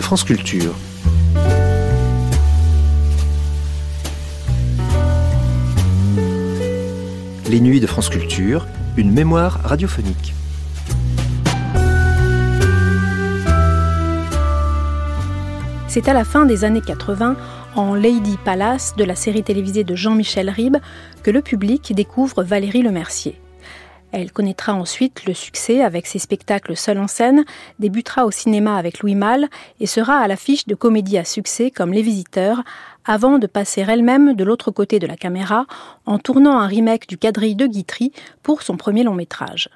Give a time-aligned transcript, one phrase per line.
[0.00, 0.74] France Culture.
[7.48, 8.66] Les nuits de France Culture,
[8.96, 10.34] une mémoire radiophonique.
[15.88, 17.36] C'est à la fin des années 80,
[17.76, 20.78] en Lady Palace de la série télévisée de Jean-Michel Ribes,
[21.22, 23.40] que le public découvre Valérie Lemercier.
[24.12, 27.44] Elle connaîtra ensuite le succès avec ses spectacles seuls en scène,
[27.78, 31.92] débutera au cinéma avec Louis Malle et sera à l'affiche de comédies à succès comme
[31.92, 32.62] Les Visiteurs,
[33.04, 35.66] avant de passer elle-même de l'autre côté de la caméra
[36.06, 39.70] en tournant un remake du quadrille de Guitry pour son premier long métrage.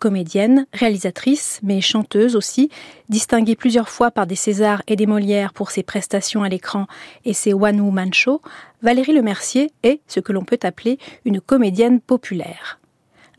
[0.00, 2.70] Comédienne, réalisatrice, mais chanteuse aussi,
[3.10, 6.86] distinguée plusieurs fois par des Césars et des Molières pour ses prestations à l'écran
[7.26, 8.40] et ses One Woman Show,
[8.82, 12.79] Valérie Lemercier est ce que l'on peut appeler une comédienne populaire.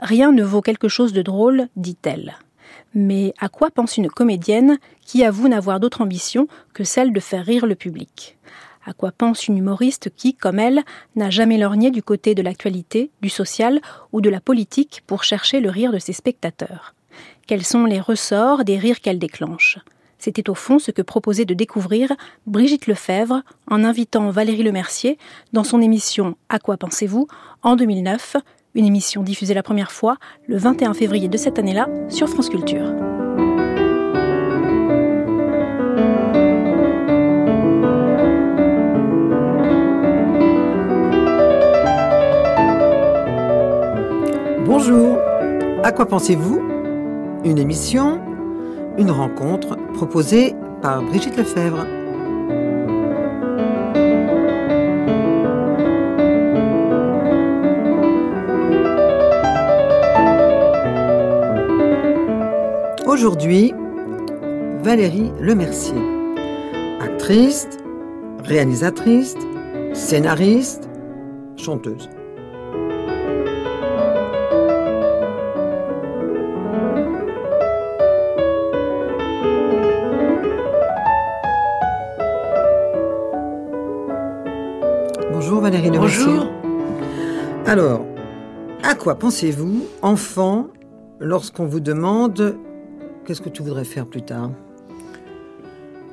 [0.01, 2.35] Rien ne vaut quelque chose de drôle, dit-elle.
[2.93, 7.45] Mais à quoi pense une comédienne qui avoue n'avoir d'autre ambition que celle de faire
[7.45, 8.37] rire le public?
[8.83, 10.81] À quoi pense une humoriste qui, comme elle,
[11.15, 13.79] n'a jamais lorgné du côté de l'actualité, du social
[14.11, 16.95] ou de la politique pour chercher le rire de ses spectateurs?
[17.45, 19.77] Quels sont les ressorts des rires qu'elle déclenche?
[20.17, 22.11] C'était au fond ce que proposait de découvrir
[22.45, 25.17] Brigitte Lefebvre en invitant Valérie Lemercier
[25.53, 27.27] dans son émission À quoi pensez-vous?
[27.63, 28.37] en 2009,
[28.75, 32.93] une émission diffusée la première fois le 21 février de cette année-là sur France Culture.
[44.65, 45.17] Bonjour,
[45.83, 46.61] à quoi pensez-vous?
[47.43, 48.21] Une émission,
[48.97, 51.85] une rencontre proposée par Brigitte Lefebvre.
[63.11, 63.73] Aujourd'hui,
[64.83, 66.01] Valérie Lemercier,
[67.01, 67.67] actrice,
[68.45, 69.35] réalisatrice,
[69.91, 70.89] scénariste,
[71.57, 72.09] chanteuse.
[85.33, 86.25] Bonjour Valérie Lemercier.
[86.27, 86.47] Bonjour.
[87.65, 88.05] Alors,
[88.83, 90.67] à quoi pensez-vous, enfant,
[91.19, 92.55] lorsqu'on vous demande
[93.31, 94.51] qu'est-ce que tu voudrais faire plus tard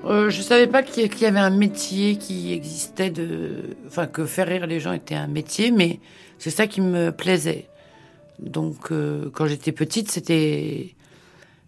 [0.04, 4.46] Euh, je savais pas qu'il y avait un métier qui existait de, enfin que faire
[4.46, 5.98] rire les gens était un métier, mais
[6.38, 7.66] c'est ça qui me plaisait.
[8.38, 10.94] Donc euh, quand j'étais petite, c'était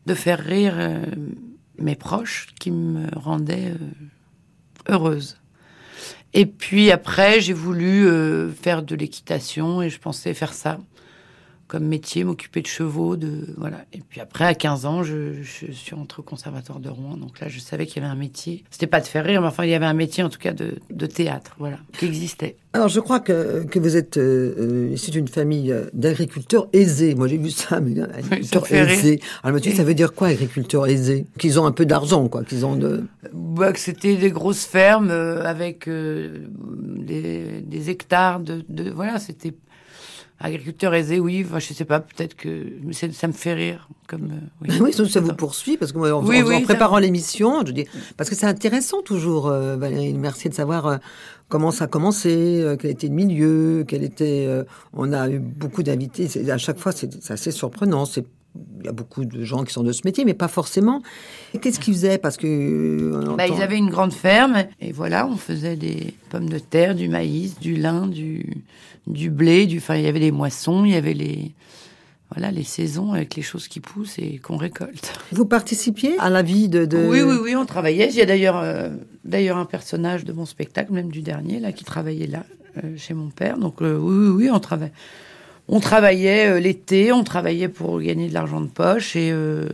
[0.06, 1.04] de faire rire euh,
[1.78, 3.74] mes proches qui me rendaient
[4.88, 5.36] heureuse.
[6.32, 8.06] Et puis après, j'ai voulu
[8.52, 10.78] faire de l'équitation et je pensais faire ça
[11.70, 13.84] comme métier, m'occuper de chevaux, de voilà.
[13.92, 17.16] Et puis après, à 15 ans, je, je suis rentrée au conservatoire de Rouen.
[17.16, 18.64] Donc là, je savais qu'il y avait un métier.
[18.72, 20.52] C'était pas de faire rire, mais enfin, il y avait un métier, en tout cas,
[20.52, 22.56] de, de théâtre, voilà, qui existait.
[22.72, 27.14] Alors, je crois que, que vous êtes euh, euh, issu d'une famille euh, d'agriculteurs aisés.
[27.14, 28.98] Moi, j'ai vu ça, mais agriculteurs fait rire.
[28.98, 29.20] aisés.
[29.44, 31.26] Alors, je me ça veut dire quoi, agriculteurs aisés?
[31.38, 32.42] Qu'ils ont un peu d'argent, quoi.
[32.42, 33.04] Qu'ils ont de...
[33.32, 36.46] Bah, que c'était des grosses fermes euh, avec euh,
[36.96, 39.54] des, des hectares de, de voilà, c'était
[40.40, 41.44] agriculteur aisé, oui.
[41.46, 42.66] Enfin, je sais pas, peut-être que
[43.12, 44.78] ça me fait rire, comme euh, oui.
[44.80, 47.64] Oui, ça, vous poursuit, parce que moi, en, Oui, en- en oui, ça- préparant l'émission,
[47.66, 47.86] je dis,
[48.16, 50.96] parce que c'est intéressant toujours, euh, Valérie, merci de savoir euh,
[51.48, 54.46] comment ça a commencé, euh, quel était le milieu, quel était.
[54.48, 56.28] euh, on a eu beaucoup d'invités.
[56.50, 58.04] À chaque fois, c'est c'est assez surprenant.
[58.06, 58.24] C'est
[58.80, 61.02] il y a beaucoup de gens qui sont de ce métier, mais pas forcément.
[61.54, 62.18] Et Qu'est-ce qu'ils faisaient?
[62.18, 66.14] Parce que euh, Bah, entend- ils avaient une grande ferme et voilà, on faisait des
[66.30, 68.64] pommes de terre, du maïs, du lin, du,
[69.06, 71.52] du blé, du, enfin, il y avait les moissons, il y avait les,
[72.34, 75.12] voilà, les saisons avec les choses qui poussent et qu'on récolte.
[75.32, 76.86] vous participiez à la vie de.
[76.86, 78.08] de- Oui, oui, oui, on travaillait.
[78.10, 78.88] Il y a d'ailleurs, euh,
[79.24, 82.44] d'ailleurs un personnage de mon spectacle, même du dernier, là, qui travaillait là,
[82.82, 83.58] euh, chez mon père.
[83.58, 84.92] Donc, euh, oui, oui, oui, on travaillait.
[85.72, 89.66] On travaillait euh, l'été, on travaillait pour gagner de l'argent de poche et euh,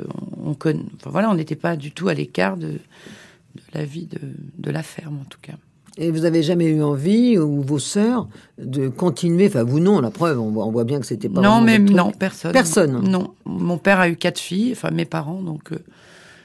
[0.44, 3.84] on, on conna- enfin, voilà, on n'était pas du tout à l'écart de, de la
[3.84, 4.18] vie de,
[4.58, 5.54] de la ferme, en tout cas.
[5.98, 8.28] Et vous avez jamais eu envie, ou vos sœurs,
[8.58, 11.40] de continuer Enfin, vous non, la preuve, on voit, on voit bien que c'était pas.
[11.40, 12.52] non, mais non, personne.
[12.52, 13.00] Personne.
[13.08, 15.78] Non, mon père a eu quatre filles, enfin mes parents, donc euh,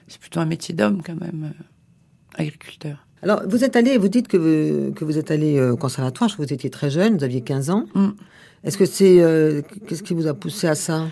[0.08, 1.64] c'est plutôt un métier d'homme quand même, euh,
[2.42, 3.06] agriculteur.
[3.24, 6.36] Alors, vous êtes allé, vous dites que vous, que vous êtes allé au conservatoire, je
[6.36, 7.86] crois que vous étiez très jeune, vous aviez 15 ans.
[7.94, 8.08] Mm.
[8.64, 9.20] Est-ce que c'est.
[9.20, 11.08] euh, Qu'est-ce qui vous a poussé à ça?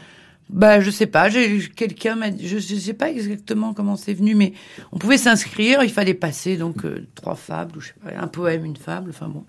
[0.50, 1.30] Bah, je sais pas.
[1.30, 4.54] Quelqu'un m'a je, je sais pas exactement comment c'est venu, mais
[4.92, 5.84] on pouvait s'inscrire.
[5.84, 9.12] Il fallait passer donc euh, trois fables ou je sais pas, un poème, une fable.
[9.12, 9.46] Enfin bon,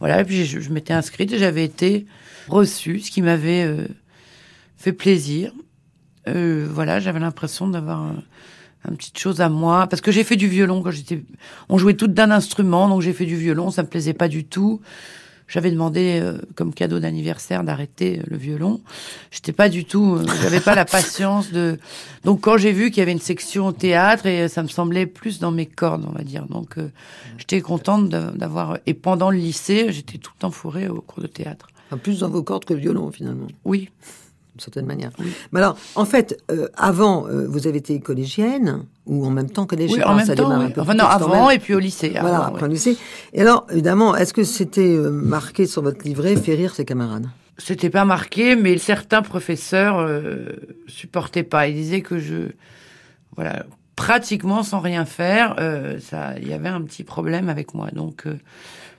[0.00, 0.20] voilà.
[0.20, 2.06] Et puis je, m'étais inscrite et j'avais été
[2.48, 3.86] reçue, ce qui m'avait euh,
[4.76, 5.52] fait plaisir.
[6.26, 10.36] Euh, voilà, j'avais l'impression d'avoir euh, une petite chose à moi parce que j'ai fait
[10.36, 11.22] du violon quand j'étais
[11.68, 14.44] on jouait tout d'un instrument donc j'ai fait du violon ça me plaisait pas du
[14.44, 14.80] tout
[15.50, 18.80] j'avais demandé euh, comme cadeau d'anniversaire d'arrêter euh, le violon.
[19.30, 21.78] J'étais pas du tout, euh, j'avais pas la patience de.
[22.24, 25.40] Donc quand j'ai vu qu'il y avait une section théâtre et ça me semblait plus
[25.40, 26.46] dans mes cordes, on va dire.
[26.46, 26.76] Donc
[27.38, 28.78] j'étais contente d'avoir.
[28.86, 31.68] Et pendant le lycée, j'étais tout le temps fourrée au cours de théâtre.
[32.02, 33.48] plus dans vos cordes que le violon finalement.
[33.64, 33.90] Oui
[34.54, 35.10] d'une certaine manière.
[35.52, 39.66] Mais alors, en fait, euh, avant, euh, vous avez été collégienne ou en même temps
[39.66, 40.82] collégienne Oui, en même temps.
[40.82, 42.12] Enfin non, avant et puis au lycée.
[42.20, 42.96] Voilà, après au lycée.
[43.32, 47.26] Et alors, évidemment, est-ce que c'était euh, marqué sur votre livret "Faire rire ses camarades"?
[47.58, 50.08] C'était pas marqué, mais certains professeurs
[50.86, 51.68] supportaient pas.
[51.68, 52.52] Ils disaient que je,
[53.36, 53.66] voilà,
[53.96, 55.56] pratiquement sans rien faire,
[56.00, 57.88] ça, il y avait un petit problème avec moi.
[57.92, 58.24] Donc,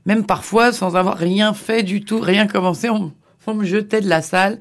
[0.05, 3.11] même parfois, sans avoir rien fait du tout, rien commencé, on,
[3.47, 4.59] on me jetait de la salle.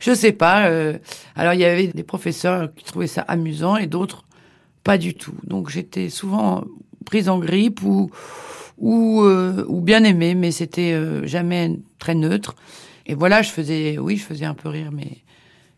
[0.00, 0.66] Je sais pas.
[0.66, 0.98] Euh,
[1.36, 4.24] alors il y avait des professeurs qui trouvaient ça amusant et d'autres
[4.82, 5.34] pas du tout.
[5.44, 6.64] Donc j'étais souvent
[7.04, 8.10] prise en grippe ou
[8.78, 12.56] ou, euh, ou bien aimée, mais c'était euh, jamais très neutre.
[13.04, 15.22] Et voilà, je faisais, oui, je faisais un peu rire mes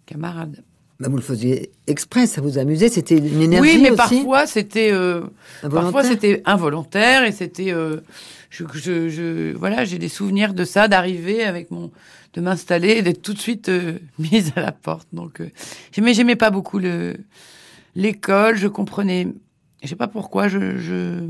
[0.06, 0.62] camarades.
[1.00, 4.46] Bah vous le faisiez exprès, ça vous amusait, c'était une énergie Oui, mais aussi parfois
[4.46, 4.92] c'était
[5.68, 7.74] parfois c'était involontaire et c'était
[8.50, 11.90] je, je, je, voilà, j'ai des souvenirs de ça, d'arriver avec mon
[12.34, 15.08] de m'installer et d'être tout de suite euh, mise à la porte.
[15.12, 15.50] Donc, euh,
[15.92, 17.16] j'aimais, j'aimais pas beaucoup le
[17.94, 18.56] l'école.
[18.56, 19.28] Je comprenais,
[19.82, 21.28] je sais pas pourquoi, je, je,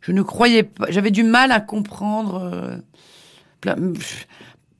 [0.00, 0.86] je ne croyais pas.
[0.90, 2.80] J'avais du mal à comprendre
[3.66, 3.94] euh,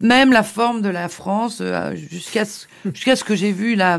[0.01, 3.99] même la forme de la France euh, jusqu'à ce, jusqu'à ce que j'ai vu la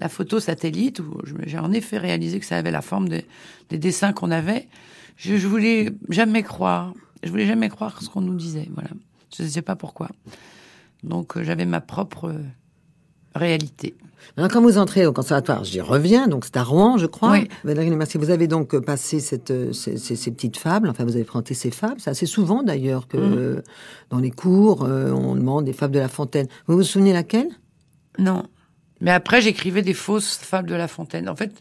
[0.00, 4.14] la photo satellite où j'ai en effet réalisé que ça avait la forme des dessins
[4.14, 4.66] qu'on avait.
[5.18, 6.94] Je, je voulais jamais croire.
[7.22, 8.66] Je voulais jamais croire ce qu'on nous disait.
[8.72, 8.88] Voilà.
[9.36, 10.08] Je ne sais pas pourquoi.
[11.02, 12.42] Donc euh, j'avais ma propre euh,
[13.34, 13.94] réalité.
[14.36, 17.32] Alors, quand vous entrez au conservatoire, j'y reviens, donc c'est à Rouen, je crois.
[17.32, 17.48] Oui.
[17.64, 21.24] Valérie vous avez donc euh, passé cette, ces, ces, ces, petites fables, enfin vous avez
[21.24, 23.62] présenté ces fables, c'est assez souvent d'ailleurs que mmh.
[24.10, 26.48] dans les cours, on demande des fables de La Fontaine.
[26.66, 27.48] Vous vous souvenez laquelle?
[28.18, 28.44] Non.
[29.00, 31.28] Mais après, j'écrivais des fausses fables de La Fontaine.
[31.28, 31.52] En fait,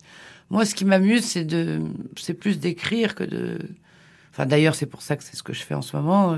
[0.50, 1.80] moi, ce qui m'amuse, c'est de,
[2.18, 3.58] c'est plus d'écrire que de.
[4.32, 6.38] Enfin, d'ailleurs, c'est pour ça que c'est ce que je fais en ce moment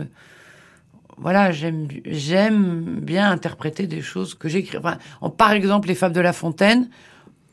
[1.17, 4.77] voilà, j'aime j'aime bien interpréter des choses que j'écris.
[4.77, 4.97] Enfin,
[5.37, 6.89] par exemple, les Fables de La Fontaine,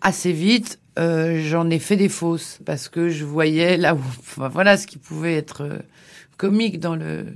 [0.00, 4.48] assez vite, euh, j'en ai fait des fausses parce que je voyais là où, enfin,
[4.48, 5.78] voilà, ce qui pouvait être euh,
[6.36, 7.26] comique dans le.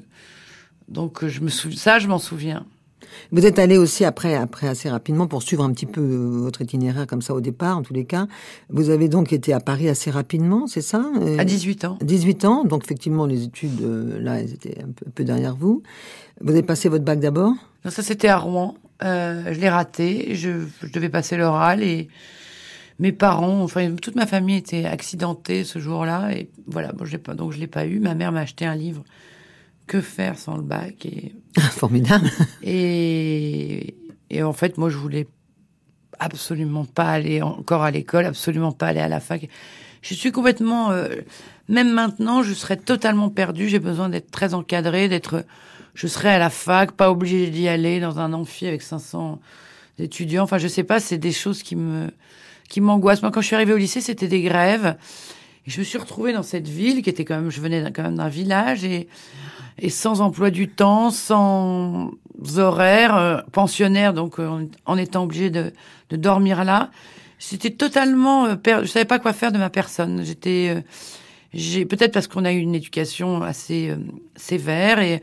[0.88, 2.66] Donc, je me souviens, ça, je m'en souviens.
[3.31, 6.62] Vous êtes allé aussi après, après assez rapidement pour suivre un petit peu euh, votre
[6.62, 8.26] itinéraire comme ça au départ, en tous les cas.
[8.69, 11.05] Vous avez donc été à Paris assez rapidement, c'est ça
[11.38, 11.99] À 18 ans.
[12.03, 15.56] 18 ans, donc effectivement les études euh, là, elles étaient un peu, un peu, derrière
[15.56, 15.82] vous.
[16.41, 17.53] Vous avez passé votre bac d'abord?
[17.85, 18.75] Non, ça c'était à Rouen.
[19.03, 20.35] Euh, je l'ai raté.
[20.35, 22.09] Je, je devais passer l'oral et
[22.99, 27.35] mes parents, enfin toute ma famille était accidentée ce jour-là et voilà, bon, je pas,
[27.35, 27.99] donc je l'ai pas eu.
[27.99, 29.03] Ma mère m'a acheté un livre
[29.92, 32.30] que faire sans le bac et formidable.
[32.62, 33.94] Et,
[34.30, 35.26] et en fait, moi, je voulais
[36.18, 39.46] absolument pas aller encore à l'école, absolument pas aller à la fac.
[40.00, 41.08] Je suis complètement, euh,
[41.68, 43.68] même maintenant, je serais totalement perdue.
[43.68, 45.44] J'ai besoin d'être très encadrée, d'être,
[45.92, 49.40] je serais à la fac, pas obligée d'y aller dans un amphi avec 500
[49.99, 50.44] étudiants.
[50.44, 52.08] Enfin, je sais pas, c'est des choses qui me,
[52.70, 53.20] qui m'angoissent.
[53.20, 54.96] Moi, quand je suis arrivée au lycée, c'était des grèves.
[55.66, 58.04] Et je me suis retrouvée dans cette ville qui était quand même, je venais quand
[58.04, 59.06] même d'un village et
[59.79, 62.11] et sans emploi du temps, sans
[62.57, 65.73] horaires, euh, pensionnaire, donc euh, en étant obligé de,
[66.11, 66.91] de, dormir là.
[67.38, 70.23] C'était totalement, euh, je savais pas quoi faire de ma personne.
[70.25, 70.81] J'étais, euh,
[71.52, 73.95] j'ai peut-être parce qu'on a eu une éducation assez
[74.37, 75.23] sévère et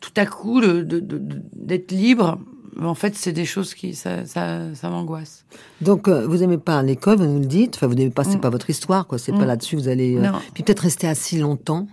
[0.00, 2.38] tout à coup d'être de, de, libre.
[2.80, 5.44] En fait, c'est des choses qui ça, ça, ça m'angoisse.
[5.80, 7.76] Donc, vous aimez pas l'école, vous nous le dites.
[7.76, 8.40] Enfin, vous n'aimez pas, c'est mm.
[8.40, 9.18] pas votre histoire, quoi.
[9.18, 9.38] C'est mm.
[9.38, 9.76] pas là-dessus.
[9.76, 10.18] Vous allez.
[10.54, 11.86] Puis peut-être rester assis longtemps.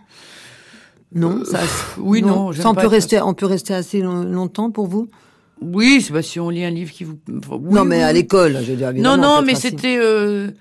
[1.14, 1.60] Non, ça,
[1.98, 2.52] oui, non.
[2.52, 5.08] ça, on peut rester, on peut rester assez longtemps pour vous?
[5.62, 7.18] Oui, c'est pas si on lit un livre qui vous.
[7.28, 8.94] Oui, non, mais à l'école, je veux dire.
[8.94, 9.98] Non, non, mais c'était.
[10.00, 10.52] Euh,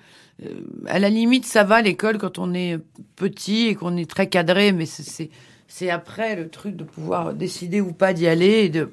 [0.87, 2.79] à la limite, ça va l'école quand on est
[3.15, 5.29] petit et qu'on est très cadré, mais c'est
[5.67, 8.65] c'est après le truc de pouvoir décider ou pas d'y aller.
[8.65, 8.89] Et de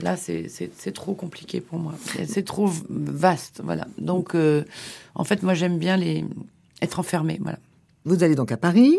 [0.00, 1.94] là, c'est c'est trop compliqué pour moi.
[2.26, 3.86] C'est trop vaste, voilà.
[3.98, 4.62] Donc, euh,
[5.14, 6.24] en fait, moi, j'aime bien les
[6.80, 7.58] être enfermé, voilà.
[8.06, 8.98] Vous allez donc à Paris,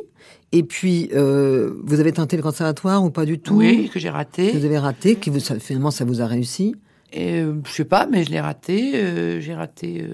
[0.52, 4.10] et puis euh, vous avez tenté le conservatoire ou pas du tout Oui, que j'ai
[4.10, 4.52] raté.
[4.52, 6.76] vous avez raté, qui vous, finalement ça vous a réussi
[7.14, 8.96] et, euh, Je sais pas, mais je l'ai raté.
[8.96, 10.14] Euh, j'ai raté euh,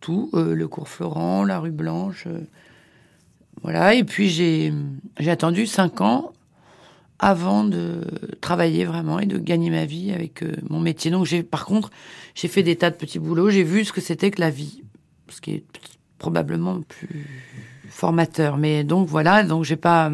[0.00, 2.28] tout, le cours Florent, la rue Blanche,
[3.62, 3.94] voilà.
[3.94, 4.72] Et puis j'ai
[5.18, 6.32] j'ai attendu cinq ans
[7.18, 8.02] avant de
[8.42, 11.10] travailler vraiment et de gagner ma vie avec mon métier.
[11.10, 11.90] Donc j'ai, par contre,
[12.34, 13.48] j'ai fait des tas de petits boulots.
[13.48, 14.82] J'ai vu ce que c'était que la vie,
[15.30, 15.64] ce qui est
[16.18, 17.26] probablement plus
[17.94, 18.56] formateur.
[18.56, 20.10] Mais donc voilà, donc j'ai pas,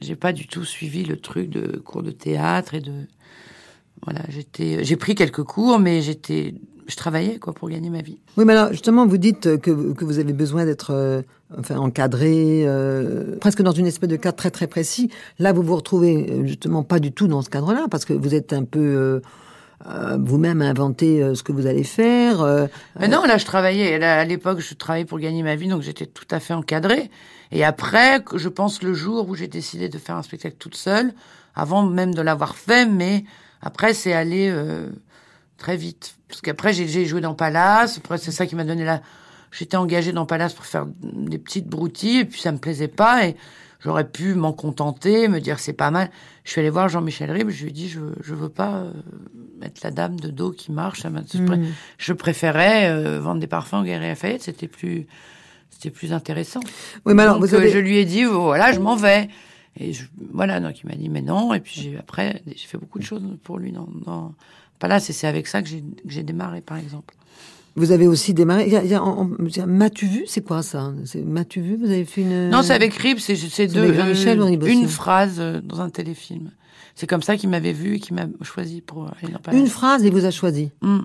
[0.00, 2.92] j'ai pas du tout suivi le truc de cours de théâtre et de,
[4.02, 6.54] voilà, j'étais, j'ai pris quelques cours, mais j'étais,
[6.86, 8.18] je travaillais quoi pour gagner ma vie.
[8.36, 11.20] Oui, mais alors justement, vous dites que, que vous avez besoin d'être euh,
[11.58, 15.10] enfin encadré, euh, presque dans une espèce de cadre très très précis.
[15.38, 18.34] Là, vous vous retrouvez euh, justement pas du tout dans ce cadre-là, parce que vous
[18.34, 19.20] êtes un peu
[20.18, 22.68] vous-même inventer ce que vous allez faire.
[22.98, 24.02] Mais non, là, je travaillais.
[24.02, 27.10] à l'époque, je travaillais pour gagner ma vie, donc j'étais tout à fait encadrée.
[27.52, 31.12] Et après, je pense le jour où j'ai décidé de faire un spectacle toute seule,
[31.54, 33.24] avant même de l'avoir fait, mais
[33.60, 34.52] après, c'est allé
[35.58, 36.16] très vite.
[36.28, 37.98] Parce qu'après, j'ai joué dans Palace.
[37.98, 39.02] Après, c'est ça qui m'a donné la.
[39.52, 43.26] J'étais engagée dans Palace pour faire des petites broutilles, et puis ça me plaisait pas,
[43.26, 43.36] et
[43.84, 46.10] j'aurais pu m'en contenter, me dire c'est pas mal.
[46.44, 48.92] Je suis allée voir Jean-Michel Ribes, je lui ai dit je, je veux pas euh,
[49.62, 51.04] être la dame de dos qui marche.
[51.04, 51.66] Mmh.
[51.98, 55.06] Je préférais euh, vendre des parfums au Guerrier Lafayette, c'était plus,
[55.70, 56.60] c'était plus intéressant.
[57.04, 59.28] Oui, mais alors, vous euh, je lui ai dit voilà, je m'en vais.
[59.76, 61.52] Et je, voilà, donc il m'a dit mais non.
[61.52, 64.34] Et puis après, j'ai fait beaucoup de choses pour lui dans, dans
[64.78, 65.68] pas là, c'est avec ça que
[66.06, 67.14] j'ai démarré, par exemple.
[67.76, 68.66] Vous avez aussi démarré.
[68.66, 70.24] Il y a, M'as-tu vu?
[70.26, 70.92] C'est quoi ça?
[71.24, 71.76] M'as-tu vu?
[71.76, 72.50] Vous avez fait une.
[72.50, 73.18] Non, c'est avec Rib.
[73.18, 73.80] C'est deux.
[73.80, 76.50] Euh, une phrase euh, dans un téléfilm.
[76.94, 80.04] C'est comme ça qu'il m'avait vu et qu'il m'a choisi pour aller dans Une phrase
[80.04, 80.70] et vous a choisi.
[80.82, 81.00] Mm.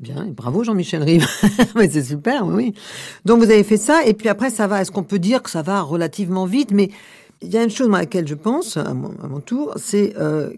[0.00, 1.22] Bien, bravo Jean-Michel Rib.
[1.74, 2.72] mais c'est super, oui.
[3.24, 4.80] Donc vous avez fait ça et puis après ça va.
[4.80, 6.70] Est-ce qu'on peut dire que ça va relativement vite?
[6.72, 6.90] Mais
[7.42, 10.50] il y a une chose à laquelle je pense à mon, tour, c'est euh,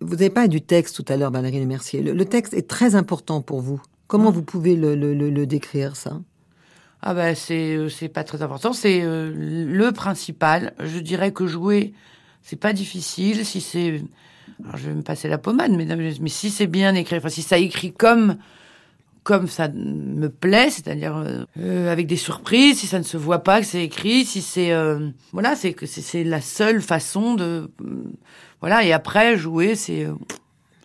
[0.00, 2.02] vous n'avez pas du texte tout à l'heure, Valérie Mercier.
[2.02, 3.80] Le, le, texte est très important pour vous.
[4.08, 6.20] Comment vous pouvez le, le, le décrire, ça?
[7.02, 8.72] Ah ben, c'est euh, c'est pas très important.
[8.72, 10.72] C'est euh, le principal.
[10.80, 11.92] Je dirais que jouer,
[12.42, 13.44] c'est pas difficile.
[13.44, 14.02] Si c'est,
[14.64, 17.42] alors je vais me passer la pommade, mesdames, mais si c'est bien écrit, enfin si
[17.42, 18.38] ça écrit comme
[19.22, 21.22] comme ça me plaît, c'est-à-dire
[21.58, 24.72] euh, avec des surprises, si ça ne se voit pas que c'est écrit, si c'est
[25.32, 27.70] voilà, c'est que c'est la seule façon de
[28.60, 30.08] voilà, et après, jouer, c'est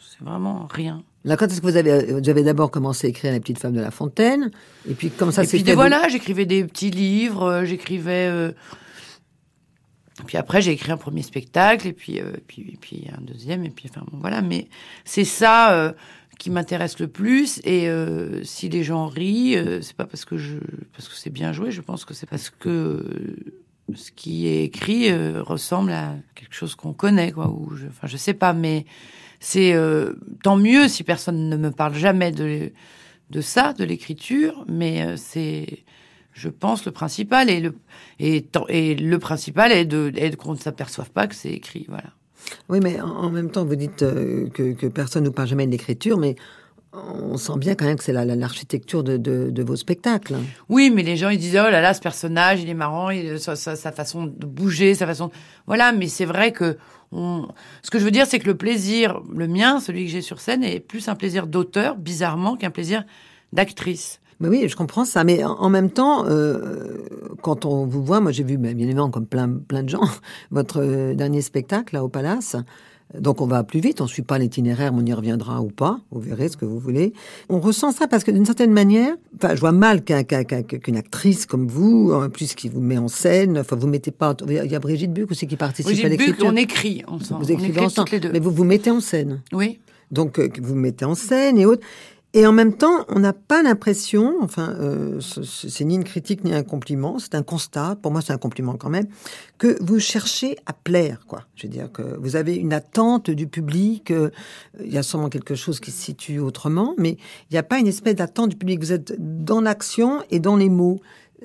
[0.01, 1.03] c'est vraiment rien.
[1.25, 3.73] Là, quand est-ce que vous avez, vous avez d'abord commencé à écrire La petite femme
[3.73, 4.51] de la fontaine
[4.89, 8.27] Et puis, comme ça s'est fait voilà, j'écrivais des petits livres, euh, j'écrivais.
[8.29, 8.51] Euh...
[10.27, 13.63] Puis après, j'ai écrit un premier spectacle, et puis, euh, puis, et puis un deuxième,
[13.63, 14.41] et puis enfin bon, voilà.
[14.41, 14.67] Mais
[15.05, 15.93] c'est ça euh,
[16.39, 17.61] qui m'intéresse le plus.
[17.63, 17.89] Et
[18.43, 20.57] si les gens rient, c'est pas parce que je,
[20.91, 21.71] parce que c'est bien joué.
[21.71, 23.05] Je pense que c'est parce que
[23.95, 27.49] ce qui est écrit euh, ressemble à quelque chose qu'on connaît, quoi.
[27.49, 28.85] Ou je, enfin, je sais pas, mais
[29.43, 32.71] c'est euh, tant mieux si personne ne me parle jamais de
[33.29, 35.83] de ça, de l'écriture, mais euh, c'est,
[36.33, 37.75] je pense, le principal et le
[38.19, 42.11] et, et le principal est de qu'on ne s'aperçoive pas que c'est écrit, voilà.
[42.69, 46.17] Oui, mais en, même temps, vous dites que, que personne ne parle jamais de l'écriture,
[46.17, 46.35] mais
[46.93, 50.35] on sent bien quand même que c'est l'architecture de, de, vos spectacles.
[50.69, 53.39] Oui, mais les gens ils disent oh là là ce personnage il est marrant, il,
[53.39, 55.31] sa, sa, façon de bouger, sa façon
[55.65, 55.91] voilà.
[55.91, 56.77] Mais c'est vrai que
[57.81, 60.39] ce que je veux dire c'est que le plaisir, le mien, celui que j'ai sur
[60.39, 63.03] scène, est plus un plaisir d'auteur bizarrement qu'un plaisir
[63.51, 64.19] d'actrice.
[64.39, 65.23] Mais oui, je comprends ça.
[65.23, 66.97] Mais en, même temps, euh,
[67.41, 70.03] quand on vous voit, moi j'ai vu, bien évidemment, comme plein, plein de gens,
[70.51, 72.55] votre euh, dernier spectacle là au Palace.
[73.19, 75.99] Donc on va plus vite, on ne suit pas l'itinéraire, on y reviendra ou pas,
[76.11, 77.13] vous verrez ce que vous voulez.
[77.47, 81.67] On ressent ça parce que d'une certaine manière, enfin, je vois mal qu'une actrice comme
[81.67, 84.79] vous, en plus qui vous met en scène, enfin vous mettez pas, il y a
[84.79, 86.45] Brigitte Buc aussi qui participe à l'écriture.
[86.47, 87.43] on écrit ensemble.
[87.43, 89.41] Vous écrivez ensemble, mais vous vous mettez en scène.
[89.51, 89.79] Oui.
[90.11, 91.85] Donc euh, vous mettez en scène et autres.
[92.35, 96.51] Et en même temps, on n'a pas l'impression, enfin, euh, c'est ni une critique ni
[96.51, 99.05] un compliment, c'est un constat, pour moi c'est un compliment quand même,
[99.59, 101.43] que vous cherchez à plaire, quoi.
[101.55, 104.31] Je veux dire que vous avez une attente du public, euh,
[104.83, 107.77] il y a sûrement quelque chose qui se situe autrement, mais il n'y a pas
[107.77, 108.79] une espèce d'attente du public.
[108.79, 111.01] Vous êtes dans l'action et dans les mots.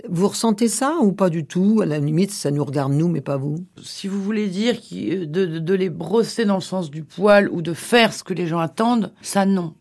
[0.09, 1.80] Vous ressentez ça ou pas du tout?
[1.83, 3.57] À la limite, ça nous regarde nous, mais pas vous.
[3.83, 7.61] Si vous voulez dire de, de, de les brosser dans le sens du poil ou
[7.61, 9.75] de faire ce que les gens attendent, ça non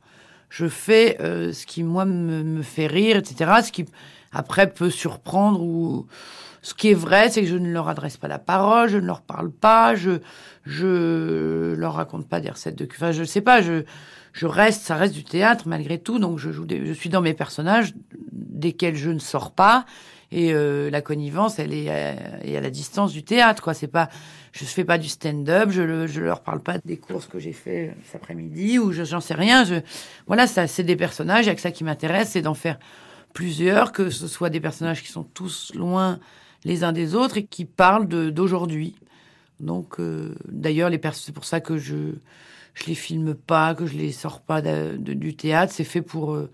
[0.50, 3.51] je fais euh, ce qui moi me, me, fait rire, etc.
[3.63, 3.86] Ce qui
[4.32, 6.08] après peut surprendre ou
[6.62, 9.06] ce qui est vrai, c'est que je ne leur adresse pas la parole, je ne
[9.06, 10.20] leur parle pas, je
[10.66, 13.84] je leur raconte pas des recettes de enfin je sais pas, je
[14.34, 17.22] je reste, ça reste du théâtre malgré tout, donc je joue, des, je suis dans
[17.22, 17.94] mes personnages
[18.32, 19.86] desquels je ne sors pas
[20.32, 23.74] et euh, la connivence, elle est, à, à la distance du théâtre, quoi.
[23.74, 24.10] C'est pas,
[24.52, 27.54] je fais pas du stand-up, je, le, je leur parle pas des courses que j'ai
[27.54, 29.64] fait cet après-midi ou j'en sais rien.
[29.64, 29.76] Je,
[30.26, 31.46] voilà, ça, c'est des personnages.
[31.46, 32.78] Il y a que ça qui m'intéresse, c'est d'en faire
[33.34, 36.20] plusieurs, que ce soit des personnages qui sont tous loin
[36.66, 38.96] les uns des autres et qui parlent d'aujourd'hui.
[39.60, 42.16] Donc, euh, d'ailleurs, les c'est pour ça que je
[42.74, 45.74] je les filme pas, que je les sors pas du théâtre.
[45.74, 46.52] C'est fait pour euh,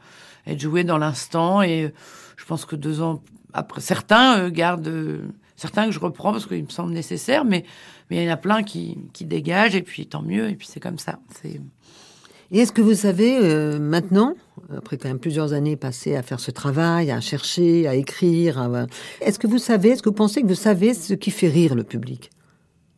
[0.47, 1.93] être joué dans l'instant et
[2.37, 3.21] je pense que deux ans
[3.53, 5.21] après, certains euh, gardent, euh,
[5.55, 7.63] certains que je reprends parce qu'ils me semblent nécessaires, mais
[8.09, 10.67] mais il y en a plein qui, qui dégagent et puis tant mieux et puis
[10.69, 11.19] c'est comme ça.
[11.41, 11.61] C'est
[12.51, 14.35] Et est-ce que vous savez euh, maintenant,
[14.75, 18.87] après quand même plusieurs années passées à faire ce travail, à chercher, à écrire, à-
[19.21, 21.75] est-ce que vous savez, est-ce que vous pensez que vous savez ce qui fait rire
[21.75, 22.29] le public?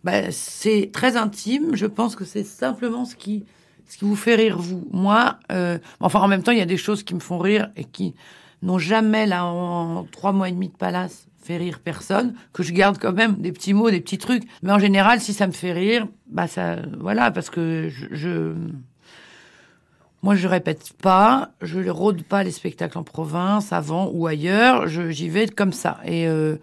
[0.04, 1.76] Bah, c'est très intime.
[1.76, 3.46] Je pense que c'est simplement ce qui
[3.88, 4.88] ce qui vous fait rire vous.
[4.92, 7.70] Moi, euh, enfin en même temps, il y a des choses qui me font rire
[7.76, 8.16] et qui
[8.62, 12.34] n'ont jamais là en trois mois et demi de palace fait rire personne.
[12.54, 14.44] Que je garde quand même des petits mots, des petits trucs.
[14.64, 18.54] Mais en général, si ça me fait rire, bah ça, voilà, parce que je, je
[20.24, 24.88] moi, je répète pas, je ne rôde pas les spectacles en province, avant ou ailleurs.
[24.88, 26.00] J'y vais comme ça.
[26.04, 26.58] Et euh,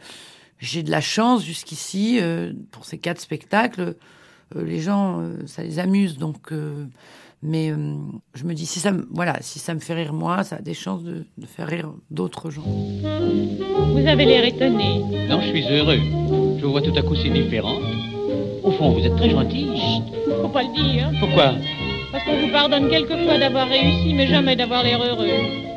[0.58, 3.94] j'ai de la chance jusqu'ici euh, pour ces quatre spectacles.
[4.56, 6.18] euh, les gens, euh, ça les amuse.
[6.18, 6.86] Donc, euh,
[7.42, 7.96] mais euh,
[8.34, 10.60] je me dis si ça, me, voilà, si ça me fait rire moi, ça a
[10.62, 12.62] des chances de, de faire rire d'autres gens.
[12.64, 15.00] Vous avez l'air étonné.
[15.28, 15.98] Non, je suis heureux.
[16.58, 17.82] Je vous vois tout à coup si différente.
[18.62, 19.66] Au fond, vous êtes très gentil.
[20.40, 21.10] Faut pas le dire.
[21.18, 21.54] Pourquoi?
[22.12, 25.28] Parce qu'on vous pardonne quelquefois d'avoir réussi, mais jamais d'avoir l'air heureux.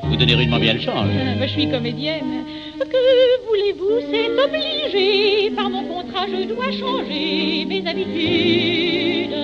[0.04, 1.10] Vous donnez rudement bien le change.
[1.20, 2.44] Ah, bah, je suis comédienne.
[2.78, 5.50] Que voulez-vous, c'est obligé.
[5.56, 9.36] Par mon contrat, je dois changer mes habitudes.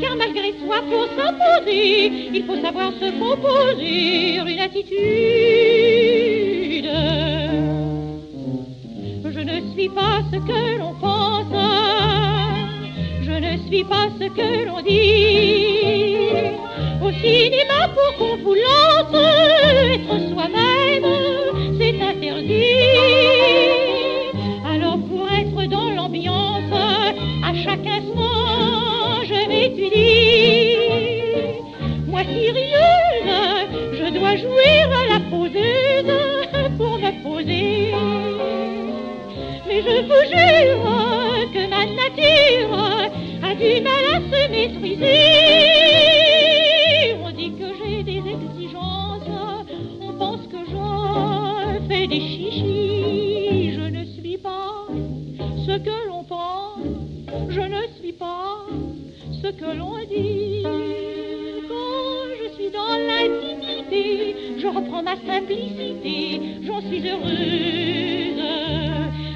[0.00, 4.96] Car malgré soi, pour s'imposer, il faut savoir se composer une attitude.
[9.24, 11.54] Je ne suis pas ce que l'on pense.
[13.22, 16.16] Je ne suis pas ce que l'on dit.
[17.02, 19.14] Au cinéma, pour qu'on vous lance,
[19.94, 21.08] être soi-même,
[21.78, 22.86] c'est interdit.
[24.66, 26.72] Alors pour être dans l'ambiance,
[27.44, 28.35] à chaque instant,
[29.66, 30.76] je m'étudie.
[32.06, 33.30] Moi sérieuse,
[33.92, 36.12] je dois jouer à la poseuse
[36.78, 37.92] pour me poser.
[39.66, 42.76] Mais je vous jure que ma nature
[43.42, 45.75] a du mal à se maîtriser.
[59.58, 59.72] Quand
[62.40, 68.42] je suis dans l'intimité, je reprends ma simplicité, j'en suis heureuse.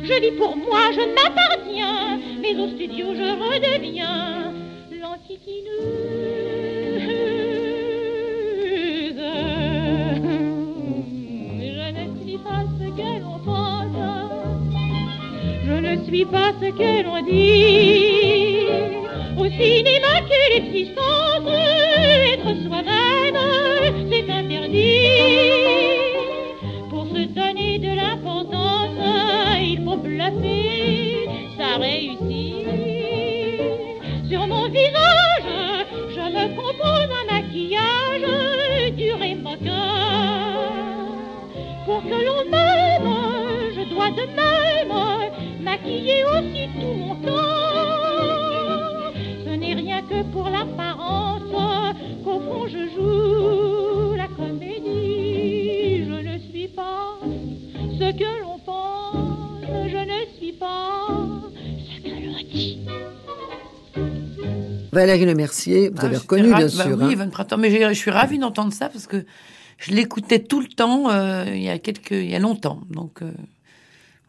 [0.03, 4.53] Je vis pour moi, je m'appartiens, mais au studio je redeviens
[5.01, 5.61] l'antiquineuse.
[11.63, 13.97] Je ne suis pas ce que l'on pense,
[15.65, 18.50] je ne suis pas ce que l'on dit.
[19.41, 23.39] Au cinéma, quelle existence, être soi-même,
[24.11, 25.09] c'est interdit.
[26.91, 29.01] Pour se donner de l'importance,
[29.63, 31.27] il faut bluffer,
[31.57, 32.67] ça réussit.
[34.29, 40.73] Sur mon visage, je me compose un maquillage dur et moqueur.
[41.87, 43.11] Pour que l'on m'aime,
[43.75, 44.95] je dois de même
[45.63, 47.40] maquiller aussi tout mon corps.
[52.73, 56.05] Je joue la comédie.
[56.05, 61.07] Je ne suis pas ce que l'on pense, je ne suis pas
[61.87, 62.79] ce que l'on dit.
[64.93, 66.97] Valérie Le Mercier, vous Ah, avez reconnu, bien bah sûr.
[66.99, 67.11] Oui, hein.
[67.11, 67.59] Yvonne Printemps.
[67.59, 69.25] Mais je suis ravie d'entendre ça parce que
[69.79, 72.81] je l'écoutais tout le temps euh, il y a quelques, il y a longtemps.
[72.91, 73.31] Donc euh,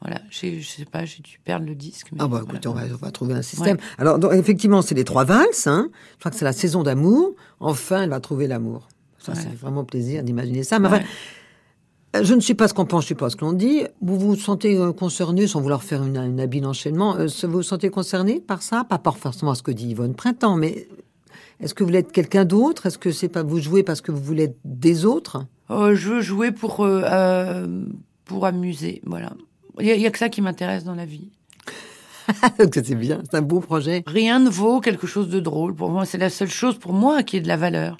[0.01, 2.07] voilà, je sais pas, j'ai dû perdre le disque.
[2.11, 2.45] mais Ah bah voilà.
[2.45, 3.77] écoutez, on va, on va trouver un système.
[3.99, 5.67] Alors donc, effectivement, c'est les trois valses.
[5.67, 5.89] Hein.
[6.15, 7.33] Je crois que c'est la saison d'amour.
[7.59, 8.87] Enfin, elle va trouver l'amour.
[9.19, 9.37] Ça, Ouais.
[9.41, 10.79] c'est vraiment plaisir d'imaginer ça.
[10.79, 11.01] Mais enfin,
[12.15, 12.23] Ouais.
[12.23, 13.83] je ne suis pas ce qu'on pense, je suis pas ce que l'on dit.
[14.01, 17.63] Vous vous sentez euh, concerné, sans vouloir faire une, une habile enchaînement, euh, vous vous
[17.63, 18.83] sentez concerné par ça?
[18.83, 20.87] Pas par forcément ce que dit Yvonne Printemps, mais
[21.59, 22.87] est-ce que vous voulez être quelqu'un d'autre?
[22.87, 25.45] Est-ce que c'est pas vous jouer parce que vous voulez être des autres?
[25.69, 27.85] Euh, je veux jouer pour euh, euh,
[28.25, 29.01] pour amuser.
[29.05, 29.33] Voilà.
[29.79, 31.29] Il y, a- a que ça qui m'intéresse dans la vie.
[32.71, 34.03] Que c'est bien, c'est un beau projet.
[34.05, 35.75] Rien ne vaut quelque chose de drôle.
[35.75, 37.97] Pour moi, c'est la seule chose pour moi qui ait de la valeur.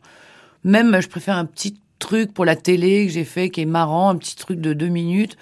[0.64, 4.10] Même, je préfère un petit truc pour la télé que j'ai fait qui est marrant,
[4.10, 5.38] un petit truc de deux minutes,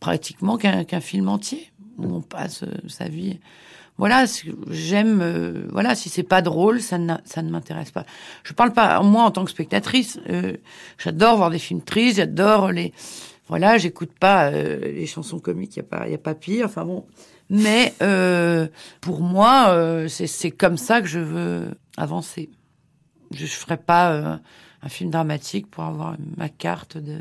[0.00, 3.38] pratiquement qu'un film entier où on passe euh, sa vie.
[3.98, 4.24] Voilà,
[4.70, 5.20] j'aime.
[5.22, 8.04] euh, voilà, si c'est pas drôle, ça, ça ne m'intéresse pas.
[8.42, 10.18] Je parle pas moi en tant que spectatrice.
[10.30, 10.54] euh,
[10.98, 12.92] j'adore voir des films tristes, j'adore les.
[13.52, 16.64] Voilà, j'écoute pas euh, les chansons comiques, il y a pas, y a pas pire.
[16.64, 17.04] Enfin bon,
[17.50, 18.66] mais euh,
[19.02, 22.48] pour moi, euh, c'est c'est comme ça que je veux avancer.
[23.30, 24.38] Je ne ferai pas euh,
[24.80, 27.20] un film dramatique pour avoir ma carte de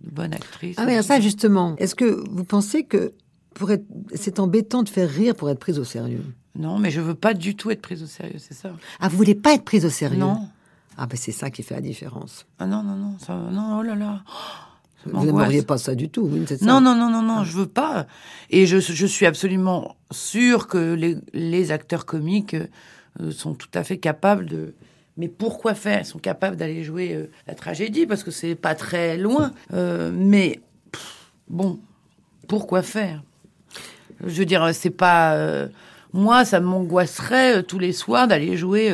[0.00, 0.74] de bonnes actrices.
[0.76, 3.12] Ah mais ça justement, est-ce que vous pensez que
[3.54, 3.84] pour être,
[4.16, 6.24] c'est embêtant de faire rire pour être prise au sérieux?
[6.56, 8.72] Non, mais je veux pas du tout être prise au sérieux, c'est ça.
[8.98, 10.18] Ah, vous voulez pas être prise au sérieux?
[10.18, 10.48] Non.
[10.96, 12.44] Ah ben c'est ça qui fait la différence.
[12.58, 14.24] Ah non, non, non, ça, non, oh là là.
[14.26, 14.67] Oh,
[15.06, 17.56] Vous n'aimeriez pas ça du tout, oui, c'est ça Non, non, non, non, non, je
[17.56, 18.06] veux pas.
[18.50, 22.56] Et je, je suis absolument sûre que les, les acteurs comiques
[23.20, 24.74] euh, sont tout à fait capables de.
[25.16, 26.00] Mais pourquoi faire?
[26.00, 29.52] Ils sont capables d'aller jouer euh, la tragédie parce que c'est pas très loin.
[29.72, 30.60] Euh, mais
[30.92, 31.78] pff, bon,
[32.46, 33.22] pourquoi faire?
[34.24, 35.68] Je veux dire, c'est pas.
[36.12, 38.92] moi, ça m'angoisserait tous les soirs d'aller jouer.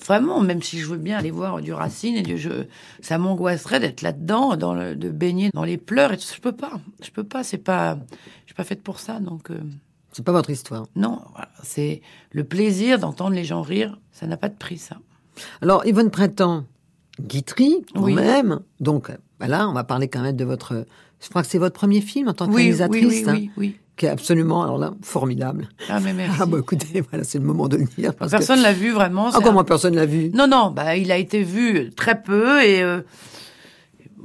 [0.00, 2.68] Euh, Vraiment, même si je veux bien aller voir du Racine et du jeu,
[3.00, 6.12] ça m'angoisserait d'être là-dedans, dans le, de baigner dans les pleurs.
[6.12, 6.24] Et tout.
[6.34, 7.44] je peux pas, je peux pas.
[7.44, 7.98] C'est pas,
[8.42, 9.20] je suis pas faite pour ça.
[9.20, 9.58] Donc euh,
[10.12, 10.86] C'est pas votre histoire.
[10.96, 11.48] non, voilà.
[11.62, 13.98] c'est le plaisir d'entendre les gens rire.
[14.12, 14.96] Ça n'a pas de prix, ça.
[15.62, 16.64] Alors Yvonne Printemps,
[17.20, 18.14] Guitry, quand Oui.
[18.14, 18.60] même.
[18.80, 20.84] Donc voilà, on va parler quand même de votre.
[21.22, 23.34] Je crois que c'est votre premier film en tant que Oui, oui, réalisatrice, oui, hein,
[23.36, 23.76] oui, oui.
[24.00, 25.68] Qui est absolument, alors là, formidable.
[25.90, 26.38] Ah mais merci.
[26.40, 28.14] Ah bah écoutez, voilà, c'est le moment de le dire.
[28.14, 29.26] Parce que- Personne l'a vu vraiment.
[29.26, 30.30] Ah c'est comment un- personne l'a vu?
[30.32, 33.02] Non, non, bah il a été vu très peu et euh,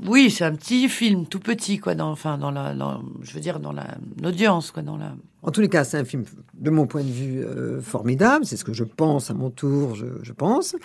[0.08, 3.42] oui, c'est un petit film, tout petit quoi, dans, enfin dans la, dans- je veux
[3.42, 3.86] dire dans la
[4.22, 5.12] l'audience quoi, dans la.
[5.46, 6.24] En tous les cas, c'est un film,
[6.56, 8.48] de mon point de vue, euh, formidable.
[8.48, 10.76] C'est ce que je pense à mon tour, je, pense.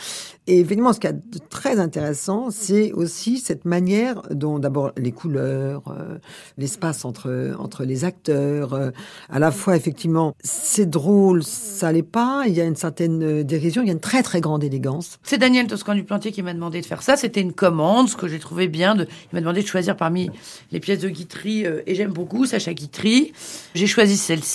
[0.47, 5.83] Et évidemment, ce qui est très intéressant, c'est aussi cette manière dont, d'abord, les couleurs,
[5.89, 6.19] euh,
[6.59, 8.91] l'espace entre, entre les acteurs, euh,
[9.31, 12.45] à la fois, effectivement, c'est drôle, ça l'est pas.
[12.47, 15.19] Il y a une certaine dérision, il y a une très, très grande élégance.
[15.23, 17.17] C'est Daniel Toscan du Plantier qui m'a demandé de faire ça.
[17.17, 18.95] C'était une commande, ce que j'ai trouvé bien.
[18.95, 19.05] De...
[19.05, 20.31] Il m'a demandé de choisir parmi
[20.71, 23.33] les pièces de Guitry, et j'aime beaucoup Sacha Guitry.
[23.75, 24.50] J'ai choisi celle-ci,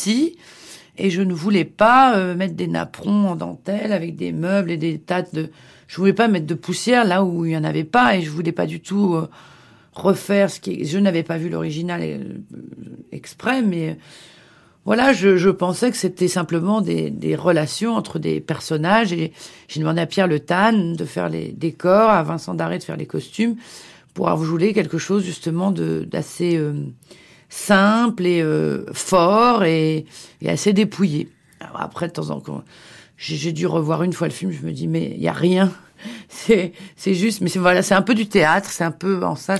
[0.98, 4.78] et je ne voulais pas euh, mettre des napperons en dentelle avec des meubles et
[4.78, 5.50] des tas de...
[5.88, 8.30] Je voulais pas mettre de poussière là où il y en avait pas, et je
[8.30, 9.28] voulais pas du tout euh,
[9.94, 10.86] refaire ce qui...
[10.86, 12.20] Je n'avais pas vu l'original euh,
[13.12, 13.98] exprès, mais...
[14.86, 19.34] Voilà, je, pensais que c'était simplement des, relations entre des personnages et
[19.68, 22.96] j'ai demandé à Pierre Le Tan de faire les décors, à Vincent Daré de faire
[22.96, 23.56] les costumes
[24.14, 26.62] pour avouer quelque chose justement de d'assez
[27.56, 30.06] simple et euh, fort et,
[30.42, 31.30] et assez dépouillé.
[31.62, 32.64] Alors après, de temps en temps,
[33.18, 35.72] j'ai dû revoir une fois le film, je me dis mais il y a rien.
[36.28, 36.74] C'est
[37.14, 39.58] juste, mais c'est voilà, c'est un peu du théâtre, c'est un peu en ça,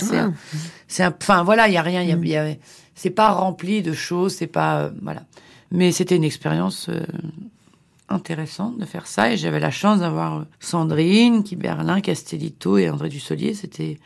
[0.86, 2.54] c'est un, enfin voilà, il y a rien, il y a, il y a-
[2.94, 5.22] c'est pas rempli de choses, c'est pas euh, voilà.
[5.72, 7.00] Mais c'était une expérience euh,
[8.08, 13.54] intéressante de faire ça et j'avais la chance d'avoir Sandrine, Kiberlin, Castellito et André Dussolier.
[13.54, 13.98] C'était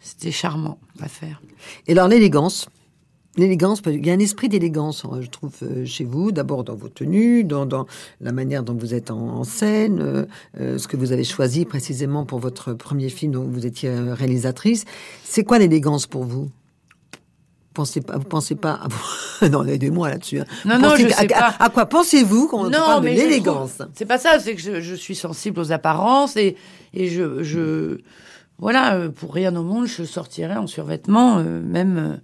[0.00, 1.42] c'était charmant à faire.
[1.86, 2.68] Et alors, l'élégance.
[3.36, 6.30] L'élégance, il y a un esprit d'élégance, euh, je trouve, euh, chez vous.
[6.30, 7.86] D'abord dans vos tenues, dans, dans
[8.20, 10.24] la manière dont vous êtes en, en scène, euh,
[10.60, 14.84] euh, ce que vous avez choisi précisément pour votre premier film dont vous étiez réalisatrice.
[15.24, 16.48] C'est quoi l'élégance pour vous?
[17.74, 19.48] Pensez pas, vous pensez pas à vous...
[19.50, 20.38] Non, aidez-moi là-dessus.
[20.38, 20.44] hein.
[20.64, 21.64] Non, non, je à- sais à, pas.
[21.64, 23.82] à quoi pensez-vous quand on parle de l'élégance?
[23.94, 26.54] C'est pas ça, c'est que je, je suis sensible aux apparences et,
[26.94, 27.98] et je, je
[28.58, 32.16] voilà, pour rien au monde, je sortirais en survêtement, euh, même euh,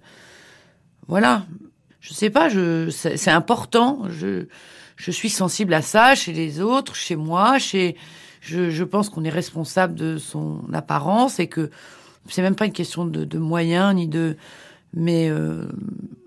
[1.11, 1.43] voilà.
[1.99, 2.47] Je sais pas,
[2.89, 4.03] c'est important.
[4.07, 7.97] Je suis sensible à ça chez les autres, chez moi, chez
[8.39, 11.69] je, pense qu'on est responsable de son apparence et que
[12.29, 14.37] c'est même pas une question de, moyens ni de
[14.93, 15.67] mais euh,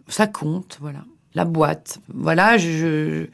[0.06, 1.04] ça compte, voilà.
[1.34, 3.26] La boîte, voilà, je,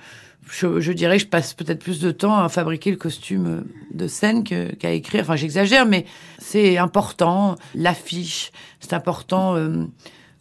[0.49, 4.45] je, dirais que je passe peut-être plus de temps à fabriquer le costume de scène
[4.45, 5.23] qu'à écrire.
[5.23, 6.07] Enfin, j'exagère, mais
[6.39, 7.57] c'est important.
[7.75, 9.57] L'affiche, c'est important.
[9.57, 9.85] euh,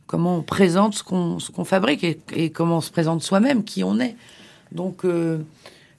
[0.10, 3.64] comment on présente ce qu'on ce qu'on fabrique et, et comment on se présente soi-même,
[3.64, 4.16] qui on est.
[4.72, 5.38] Donc, euh,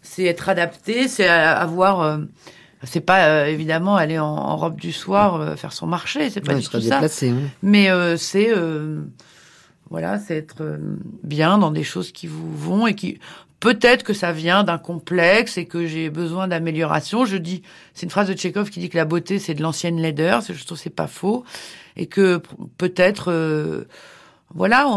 [0.02, 2.00] c'est être adapté, c'est avoir.
[2.00, 2.18] euh,
[2.82, 6.40] c'est pas euh, évidemment aller en, en robe du soir euh, faire son marché, c'est
[6.40, 6.96] pas Ouais, du tout ça.
[7.28, 7.36] hein.
[7.62, 9.02] Mais euh, c'est euh,
[9.90, 10.78] voilà, c'est être
[11.22, 13.18] bien dans des choses qui vous vont et qui
[13.60, 17.26] peut-être que ça vient d'un complexe et que j'ai besoin d'amélioration.
[17.26, 17.60] Je dis,
[17.92, 20.40] c'est une phrase de Tchekhov qui dit que la beauté c'est de l'ancienne laideur.
[20.40, 21.44] Je trouve c'est pas faux
[22.00, 22.40] et que
[22.78, 23.84] peut-être euh,
[24.54, 24.90] voilà,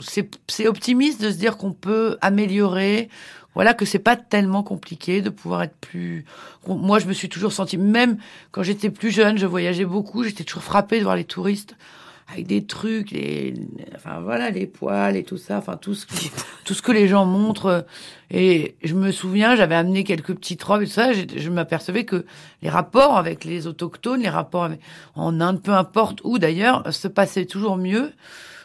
[0.00, 3.08] c'est c'est optimiste de se dire qu'on peut améliorer.
[3.54, 6.24] Voilà que c'est pas tellement compliqué de pouvoir être plus.
[6.66, 8.16] Moi, je me suis toujours sentie, même
[8.50, 11.76] quand j'étais plus jeune, je voyageais beaucoup, j'étais toujours frappée de voir les touristes
[12.26, 13.54] avec des trucs, les,
[13.94, 16.30] enfin voilà, les poils et tout ça, enfin tout ce, qui-
[16.64, 17.86] tout ce que les gens montrent.
[18.30, 21.12] Et je me souviens, j'avais amené quelques petites robes et tout ça.
[21.12, 22.24] j'ai- Je m'apercevais que
[22.62, 24.80] les rapports avec les autochtones, les rapports avec,
[25.14, 28.10] en Inde, peu importe où d'ailleurs, se passaient toujours mieux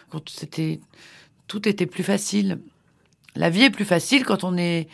[0.10, 0.80] quand c'était,
[1.48, 2.60] tout était plus facile.
[3.36, 4.88] La vie est plus facile quand on est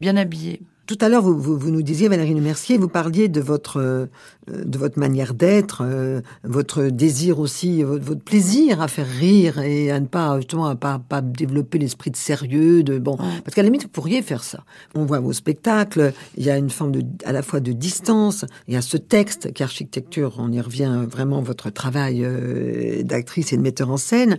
[0.00, 0.60] bien habillé.
[0.88, 3.78] Tout à l'heure, vous, vous, vous nous disiez, Valérie Le Mercier, vous parliez de votre,
[3.78, 4.06] euh,
[4.48, 9.90] de votre manière d'être, euh, votre désir aussi, votre, votre plaisir à faire rire et
[9.90, 13.18] à ne pas, justement, à pas, pas développer l'esprit de sérieux, de bon.
[13.18, 14.64] Parce qu'à la limite, vous pourriez faire ça.
[14.94, 18.46] On voit vos spectacles, il y a une forme de, à la fois de distance,
[18.66, 23.52] il y a ce texte qui architecture, on y revient vraiment votre travail euh, d'actrice
[23.52, 24.38] et de metteur en scène.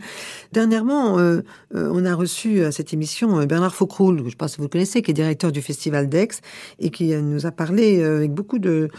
[0.52, 1.42] Dernièrement, euh,
[1.76, 4.58] euh, on a reçu à cette émission euh, Bernard Faucroul, je ne sais pas si
[4.58, 6.39] vous le connaissez, qui est directeur du Festival d'Aix
[6.80, 8.90] et qui nous a parlé euh, avec beaucoup de,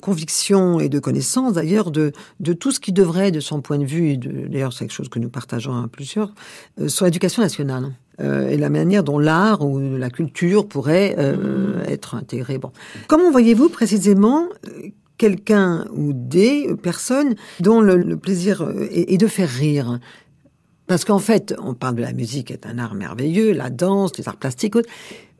[0.00, 2.12] conviction et de connaissance d'ailleurs de,
[2.58, 5.18] tout ce qui devrait, de son point de vue, et d'ailleurs c'est quelque chose que
[5.18, 6.32] nous partageons à plusieurs,
[6.80, 7.92] euh, sur l'éducation nationale.
[8.20, 11.16] euh, et la manière dont l'art ou la culture pourrait
[11.86, 12.58] être intégrée.
[12.58, 12.70] Bon.
[13.08, 14.48] Comment voyez-vous précisément
[15.16, 19.98] quelqu'un ou des personnes dont le, plaisir est, est de faire rire?
[20.86, 24.28] Parce qu'en fait, on parle de la musique est un art merveilleux, la danse, les
[24.28, 24.74] arts plastiques,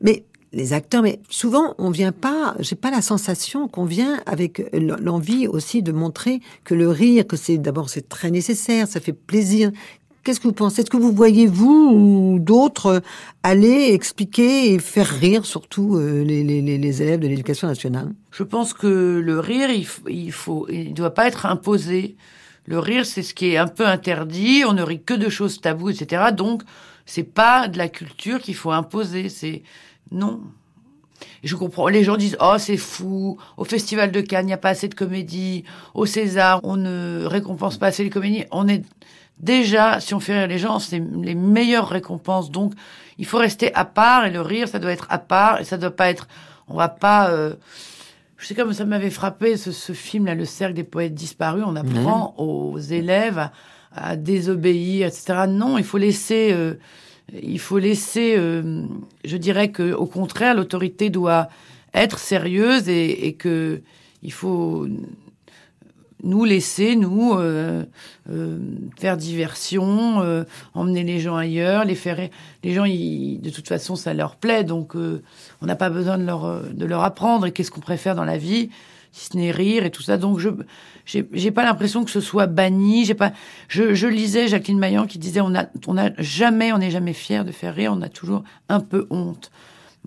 [0.01, 4.63] mais les acteurs, mais souvent on vient pas, j'ai pas la sensation qu'on vient avec
[4.73, 9.13] l'envie aussi de montrer que le rire, que c'est d'abord c'est très nécessaire, ça fait
[9.13, 9.71] plaisir.
[10.25, 10.83] Qu'est-ce que vous pensez?
[10.83, 13.01] Est-ce que vous voyez vous ou d'autres euh,
[13.43, 18.13] aller expliquer et faire rire surtout euh, les, les, les- élèves de l'éducation nationale?
[18.31, 22.15] Je pense que le rire, il, il faut, il doit pas être imposé.
[22.67, 24.63] Le rire, c'est ce qui est un peu interdit.
[24.65, 26.27] On ne rit que de choses taboues, etc.
[26.33, 26.63] Donc,
[27.05, 29.29] c'est pas de la culture qu'il faut imposer.
[29.29, 29.63] C'est
[30.13, 30.41] non.
[31.45, 31.89] Je comprends.
[31.89, 33.39] Les gens disent oh c'est fou.
[33.57, 35.65] Au festival de Cannes, il n'y a pas assez de comédie.
[35.95, 38.45] Au César, on ne récompense pas assez les comédies.
[38.51, 38.83] On est
[39.39, 42.51] déjà, si on fait rire les gens, c'est les meilleures récompenses.
[42.51, 42.75] Donc,
[43.19, 45.79] il faut rester à part et le rire, ça doit être à part et ça
[45.79, 46.27] doit pas être.
[46.69, 47.31] On va pas.
[47.31, 47.55] euh,
[48.37, 51.63] je sais comme ça m'avait frappé ce, ce film là, Le cercle des poètes disparus.
[51.67, 53.53] On apprend aux élèves à,
[53.95, 55.45] à désobéir, etc.
[55.49, 56.51] Non, il faut laisser.
[56.53, 56.75] euh,
[57.41, 58.35] il faut laisser.
[58.37, 58.85] euh,
[59.25, 61.49] je dirais que au contraire, l'autorité doit
[61.95, 63.83] être sérieuse et, et que
[64.23, 64.87] il faut
[66.25, 67.85] nous laisser, nous, euh,
[68.31, 68.59] euh,
[68.97, 72.29] faire diversion, euh, emmener les gens ailleurs, les faire.
[72.63, 75.21] Les gens, ils, de toute façon, ça leur plaît, donc euh,
[75.61, 77.47] on n'a pas besoin de leur euh, de leur apprendre.
[77.47, 78.71] Et qu'est-ce qu'on préfère dans la vie,
[79.13, 80.17] si ce n'est rire et tout ça.
[80.17, 80.49] Donc je
[81.05, 83.05] j'ai pas l'impression que ce soit banni.
[83.05, 83.33] J'ai pas.
[83.69, 87.13] Je, je lisais Jacqueline Maillan qui disait on a on a jamais on n'est jamais
[87.13, 87.93] fier de faire rire.
[87.95, 89.51] On a toujours un peu honte.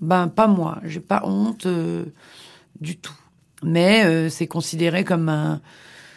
[0.00, 0.80] Ben pas moi.
[0.84, 2.04] J'ai pas honte euh,
[2.80, 3.14] du tout.
[3.62, 5.60] Mais euh, c'est considéré comme un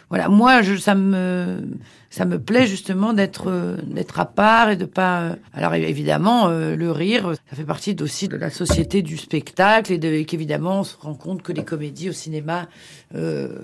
[0.09, 1.61] voilà, moi, je, ça me,
[2.09, 5.21] ça me plaît justement d'être, euh, d'être à part et de pas.
[5.21, 9.93] euh, Alors évidemment, euh, le rire, ça fait partie aussi de la société du spectacle
[9.93, 12.67] et, de, et qu'évidemment, on se rend compte que les comédies au cinéma
[13.13, 13.59] euh,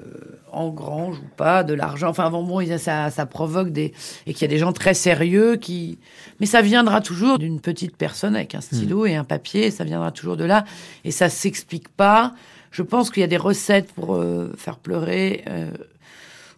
[0.51, 2.09] engrangent ou pas de l'argent.
[2.09, 3.93] Enfin bon, bon, ça, ça provoque des
[4.27, 5.97] et qu'il y a des gens très sérieux qui.
[6.39, 9.71] Mais ça viendra toujours d'une petite personne avec un stylo et un papier.
[9.71, 10.63] Ça viendra toujours de là
[11.03, 12.33] et ça s'explique pas.
[12.69, 15.43] Je pense qu'il y a des recettes pour euh, faire pleurer.
[15.47, 15.71] euh,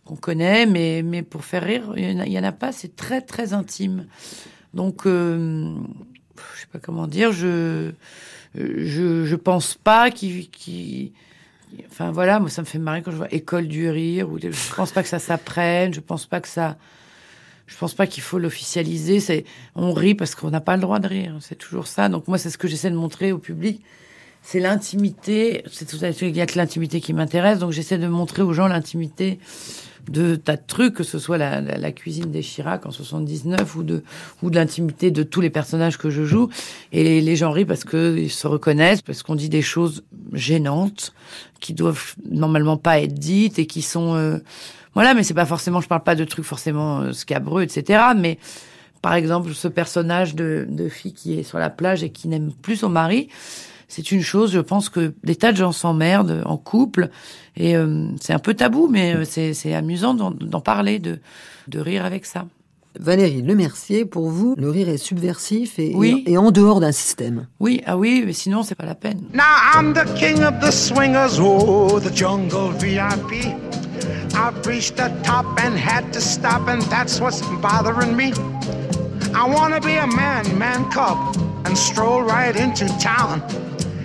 [0.07, 3.53] qu'on connaît, mais, mais pour faire rire, il n'y en, a- pas, c'est très très
[3.53, 4.07] intime.
[4.73, 5.75] Donc, euh,
[6.55, 7.91] je sais pas comment dire, je
[8.55, 10.49] je, je pense pas qu'il...
[10.49, 11.11] qu'il-
[11.91, 14.73] enfin voilà, moi ça me fait marrer quand je vois école du rire, ou je
[14.75, 16.77] pense pas que ça s'apprenne, je pense pas que ça...
[17.67, 19.43] Je pense pas qu'il faut l'officialiser.
[19.75, 21.35] On rit parce qu'on n'a pas le droit de rire.
[21.41, 22.07] C'est toujours ça.
[22.07, 23.83] Donc moi, c'est ce que j'essaie de montrer au public.
[24.41, 25.65] C'est l'intimité.
[25.69, 27.59] C'est tout à fait, il y a que l'intimité qui m'intéresse.
[27.59, 29.37] Donc j'essaie de montrer aux gens l'intimité
[30.09, 34.03] de tas de trucs, que ce soit la, cuisine des Chirac en 79 ou de,
[34.41, 36.49] ou de l'intimité de tous les personnages que je joue.
[36.91, 41.13] Et les, les gens rient parce qu'ils se reconnaissent, parce qu'on dit des choses gênantes
[41.59, 44.37] qui doivent normalement pas être dites et qui sont, euh,
[44.93, 48.03] voilà, mais c'est pas forcément, je parle pas de trucs forcément euh, scabreux, etc.
[48.15, 48.37] Mais
[49.01, 52.51] par exemple, ce personnage de, de fille qui est sur la plage et qui n'aime
[52.61, 53.29] plus son mari,
[53.87, 57.09] c'est une chose, je pense que des tas de gens s'emmerdent en couple
[57.55, 61.19] et euh, c'est un peu tabou, mais euh, c'est c'est amusant d'en d'en parler, de,
[61.67, 62.45] de rire avec ça.
[62.99, 66.23] Valérie Lemercier, pour vous, le rire est subversif et, Oui.
[66.25, 67.45] et, et en dehors d'un système.
[67.59, 69.21] Oui, ah oui, mais sinon c'est pas la peine.
[69.33, 69.43] Now
[69.75, 73.53] I'm the king of the swingers, oh, the jungle VIP.
[74.33, 78.33] I've reached the top and had to stop, and that's what's bothering me.
[79.35, 81.17] I wanna be a man, man cub,
[81.65, 83.41] and stroll right into town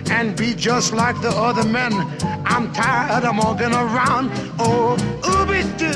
[0.09, 1.93] and be just like the other men.
[2.45, 4.31] I'm tired of walking around.
[4.59, 5.93] Oh, ooby doo,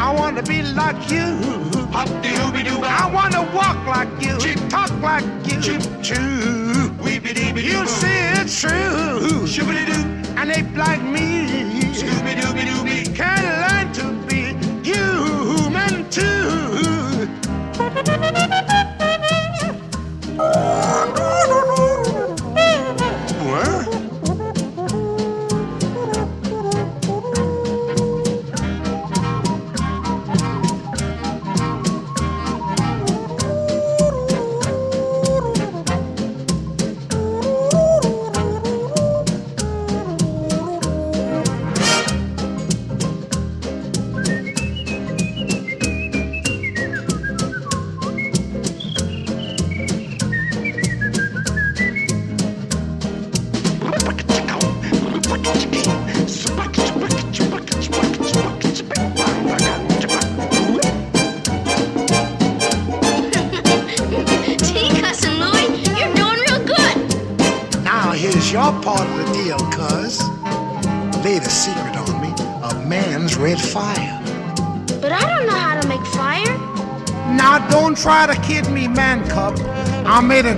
[0.00, 1.38] I wanna be like you.
[1.96, 5.60] I wanna walk like you, talk like you.
[7.60, 9.46] You see it's true.
[10.36, 11.84] An ape like me
[13.14, 17.28] can learn to be human too.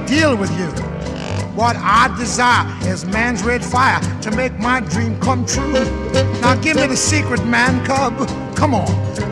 [0.07, 0.67] deal with you.
[1.55, 5.73] What I desire is man's red fire to make my dream come true.
[6.41, 8.29] Now give me the secret, man cub.
[8.57, 8.87] Come on,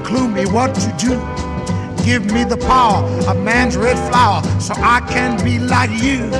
[0.04, 1.20] clue me what to do.
[2.04, 6.30] Give me the power of man's red flower so I can be like you.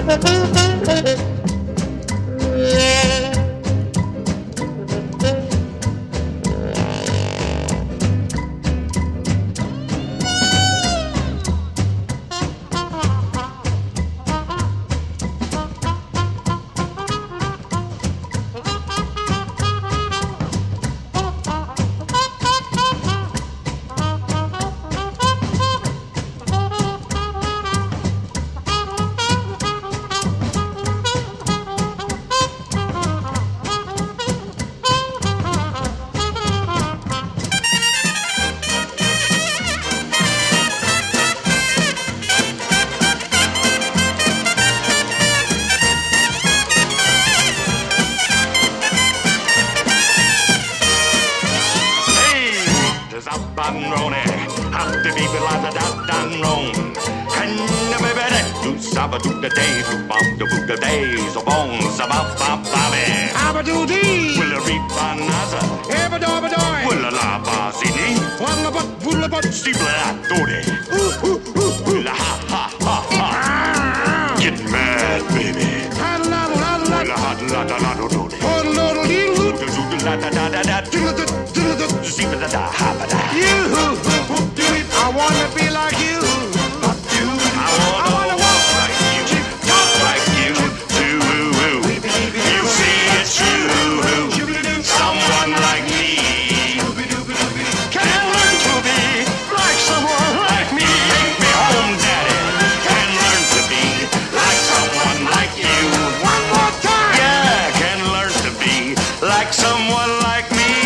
[109.25, 110.85] Like someone like me.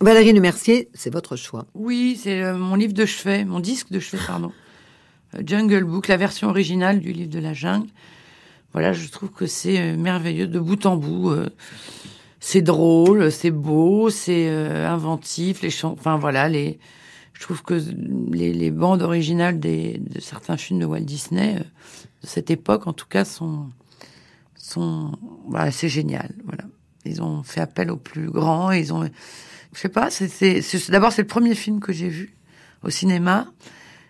[0.00, 1.66] Valérie Lemercier, c'est votre choix.
[1.74, 4.52] Oui, c'est euh, mon livre de chevet, mon disque de chevet, pardon.
[5.34, 7.88] Euh, Jungle Book, la version originale du livre de la jungle.
[8.72, 11.34] Voilà, je trouve que c'est euh, merveilleux de bout en bout.
[12.40, 15.62] c'est drôle, c'est beau, c'est inventif.
[15.62, 16.78] Les chants, enfin voilà, les.
[17.32, 17.80] Je trouve que
[18.30, 21.58] les, les bandes originales des, de certains films de Walt Disney
[22.22, 23.70] de cette époque, en tout cas, sont
[24.56, 25.12] sont.
[25.70, 26.30] C'est génial.
[26.44, 26.64] Voilà,
[27.04, 28.70] ils ont fait appel aux plus grands.
[28.70, 29.08] Ils ont
[29.72, 32.36] je sais pas, c'est, d'abord c'est le premier film que j'ai vu
[32.82, 33.50] au cinéma.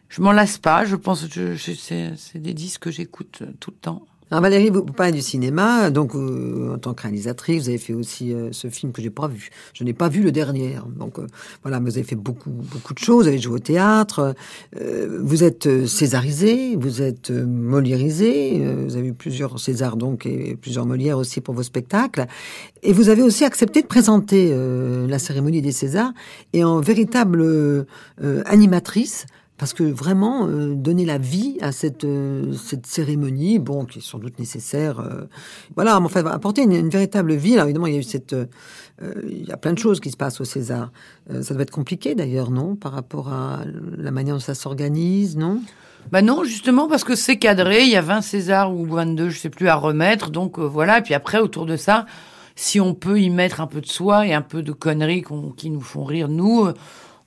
[0.08, 4.06] Je m'en lasse pas, je pense que c'est, des disques que j'écoute tout le temps.
[4.32, 7.92] Alors Valérie, vous parlez du cinéma, donc euh, en tant que réalisatrice, vous avez fait
[7.92, 9.50] aussi euh, ce film que j'ai pas vu.
[9.74, 10.76] Je n'ai pas vu le dernier.
[10.96, 11.26] Donc euh,
[11.62, 13.24] voilà, vous avez fait beaucoup beaucoup de choses.
[13.24, 14.34] Vous avez joué au théâtre.
[14.80, 18.64] euh, vous êtes euh, césarisé, vous êtes euh, moliérisé.
[18.86, 22.24] vous avez eu plusieurs Césars donc et plusieurs Molières aussi pour vos spectacles.
[22.82, 24.56] Et vous avez aussi accepté de présenter
[25.08, 26.12] la cérémonie des Césars
[26.54, 27.86] et en véritable
[28.46, 29.26] animatrice.
[29.62, 34.02] Parce que vraiment, euh, donner la vie à cette, euh, cette cérémonie, bon, qui est
[34.02, 35.26] sans doute nécessaire, euh,
[35.76, 37.52] voilà, mais enfin, apporter une, véritable vie.
[37.52, 38.34] Alors évidemment, il y a eu cette,
[39.00, 40.90] il y a plein de choses qui se passent au César.
[41.42, 43.60] Ça doit être compliqué d'ailleurs, non, par rapport à
[43.96, 45.60] la manière dont ça s'organise, non?
[46.10, 49.38] Bah non, justement parce que c'est cadré, il y a 20 Césars ou 22, je
[49.38, 50.30] sais plus, à remettre.
[50.30, 52.06] Donc voilà, et puis après, autour de ça,
[52.56, 55.22] si on peut y mettre un peu de soi et un peu de conneries
[55.56, 56.66] qui nous font rire, nous,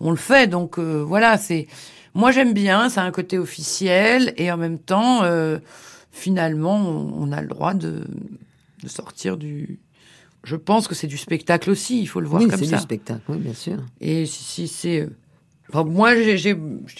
[0.01, 0.47] on le fait.
[0.47, 1.67] Donc voilà, c'est...
[2.15, 5.59] Moi j'aime bien, ça a un côté officiel et en même temps, euh,
[6.11, 8.03] finalement, on, on a le droit de,
[8.83, 9.79] de sortir du...
[10.43, 12.77] Je pense que c'est du spectacle aussi, il faut le voir Oui, comme c'est ça.
[12.77, 13.77] du spectacle, oui, bien sûr.
[13.99, 15.01] Et si, si c'est.
[15.01, 15.09] euh,
[15.69, 16.55] enfin, moi, j'ai,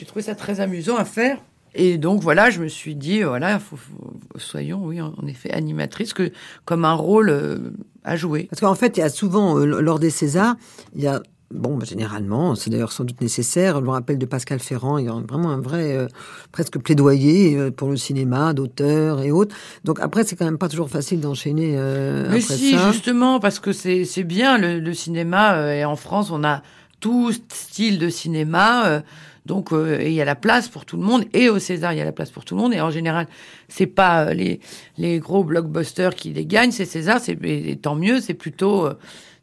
[0.06, 1.38] trouvé ça très amusant à faire.
[1.76, 5.52] Et donc, voilà, je me suis dit, voilà, faut, faut- soyons, oui, en en effet,
[5.52, 6.32] animatrice, que,
[6.66, 7.58] comme un rôle euh,
[8.04, 8.48] à jouer.
[8.50, 10.56] Parce qu'en fait, il y a souvent, euh, lors des Césars,
[10.96, 14.60] il y a, bon, bah, généralement, c'est d'ailleurs sans doute nécessaire, le rappel de Pascal
[14.60, 16.08] Ferrand, il y a vraiment un vrai, euh,
[16.52, 19.56] presque plaidoyer euh, pour le cinéma, d'auteurs et autres.
[19.84, 22.92] Donc après, c'est quand même pas toujours facile d'enchaîner euh, Mais après si, ça.
[22.92, 26.62] justement, parce que c'est, c'est bien, le, le cinéma, et en France, on a
[27.00, 29.04] tout style de cinéma,
[29.46, 31.94] donc euh, et il y a la place pour tout le monde, et au César,
[31.94, 33.28] il y a la place pour tout le monde, et en général,
[33.68, 34.60] c'est pas les,
[34.98, 37.38] les gros blockbusters qui les gagnent, c'est César, c'est,
[37.82, 38.94] tant mieux, c'est plutôt, euh,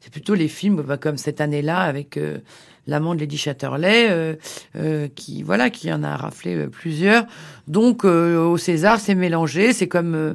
[0.02, 2.38] c'est plutôt les films bah, comme cette année-là avec, euh,
[2.86, 4.34] l'amant de Lady Chatterley, euh,
[4.76, 7.24] euh, qui voilà, qui en a raflé euh, plusieurs.
[7.68, 10.34] Donc euh, au César, c'est mélangé, c'est comme euh,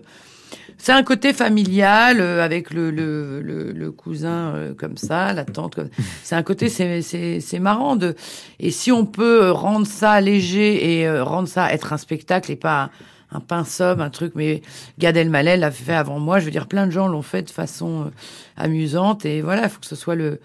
[0.77, 5.43] c'est un côté familial euh, avec le, le, le, le cousin euh, comme ça, la
[5.43, 5.75] tante.
[5.75, 5.89] Comme...
[6.23, 8.15] C'est un côté, c'est c'est c'est marrant de.
[8.59, 12.55] Et si on peut rendre ça léger et euh, rendre ça être un spectacle et
[12.55, 12.91] pas
[13.31, 14.33] un, un pince-homme, un truc.
[14.35, 14.61] Mais
[14.99, 16.39] Gad Elmaleh l'a fait avant moi.
[16.39, 18.09] Je veux dire, plein de gens l'ont fait de façon euh,
[18.57, 20.39] amusante et voilà, il faut que ce soit le.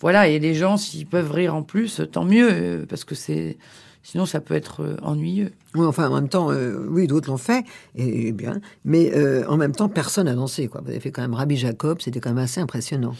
[0.00, 3.56] Voilà, et les gens, s'ils peuvent rire en plus, tant mieux, euh, parce que c'est.
[4.02, 5.50] Sinon, ça peut être euh, ennuyeux.
[5.74, 7.64] Oui, enfin, en même temps, euh, oui, d'autres l'ont fait,
[7.96, 8.60] et, et bien.
[8.84, 10.80] Mais euh, en même temps, personne n'a dansé, quoi.
[10.84, 13.16] Vous avez fait quand même Rabbi Jacob, c'était quand même assez impressionnant.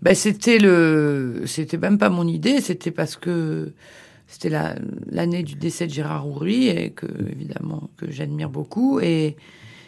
[0.00, 3.72] Ben, c'était le, c'était même pas mon idée, c'était parce que
[4.30, 4.76] c'était la,
[5.10, 9.00] l'année du décès de Gérard Houry et que, évidemment, que j'admire beaucoup.
[9.00, 9.36] Et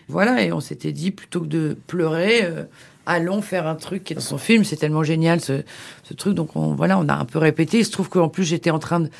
[0.08, 2.64] voilà, et on s'était dit, plutôt que de pleurer, euh,
[3.06, 4.64] allons faire un truc qui est dans son film.
[4.64, 5.62] C'est tellement génial, ce,
[6.02, 6.34] ce truc.
[6.34, 7.78] Donc, on, voilà, on a un peu répété.
[7.78, 9.10] Il se trouve qu'en plus, j'étais en train de,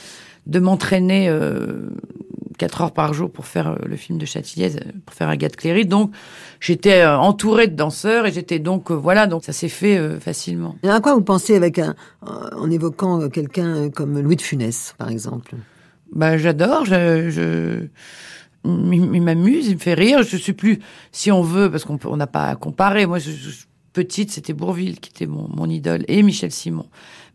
[0.47, 1.89] de m'entraîner, euh,
[2.63, 5.57] quatre heures par jour pour faire euh, le film de Châtilliez, euh, pour faire Agathe
[5.57, 5.85] Cléry.
[5.85, 6.13] Donc,
[6.61, 10.77] j'étais euh, entourée de danseurs et j'étais donc, voilà, donc ça s'est fait facilement.
[10.85, 15.09] Et à quoi vous pensez avec un, en évoquant quelqu'un comme Louis de Funès, par
[15.09, 15.57] exemple?
[16.13, 17.87] Bah, j'adore, je, je,
[18.65, 20.23] il m'amuse, il me fait rire.
[20.23, 20.79] Je suis plus,
[21.11, 23.07] si on veut, parce qu'on on n'a pas à comparer.
[23.07, 26.87] Moi, je, je- petite, c'était Bourville qui était mon, mon idole et Michel Simon.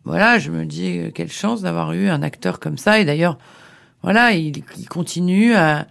[0.04, 2.98] Voilà, je me dis quelle chance d'avoir eu un acteur comme ça.
[2.98, 3.36] Et d'ailleurs,
[4.02, 5.86] voilà, il, il continue à,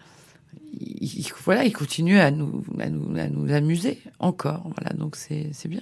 [0.80, 4.70] il, il- voilà, il continue à nous, à nous, à nous amuser encore.
[4.78, 5.82] Voilà, donc c'est, c'est bien.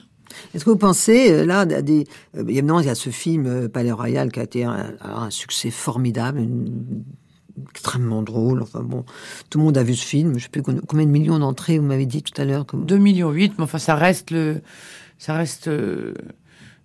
[0.53, 2.07] Est-ce que vous pensez, euh, là, à des...
[2.35, 5.29] euh, évidemment, il y a ce film euh, Palais Royal qui a été un, un
[5.29, 7.03] succès formidable, une-
[7.69, 8.61] extrêmement drôle.
[8.63, 9.05] Enfin bon,
[9.49, 10.37] tout le monde a vu ce film.
[10.37, 12.65] Je sais plus combien de millions d'entrées, vous m'avez dit tout à l'heure.
[12.65, 14.61] que- 2 millions 8, mais enfin, ça reste le,
[15.19, 16.13] ça reste euh,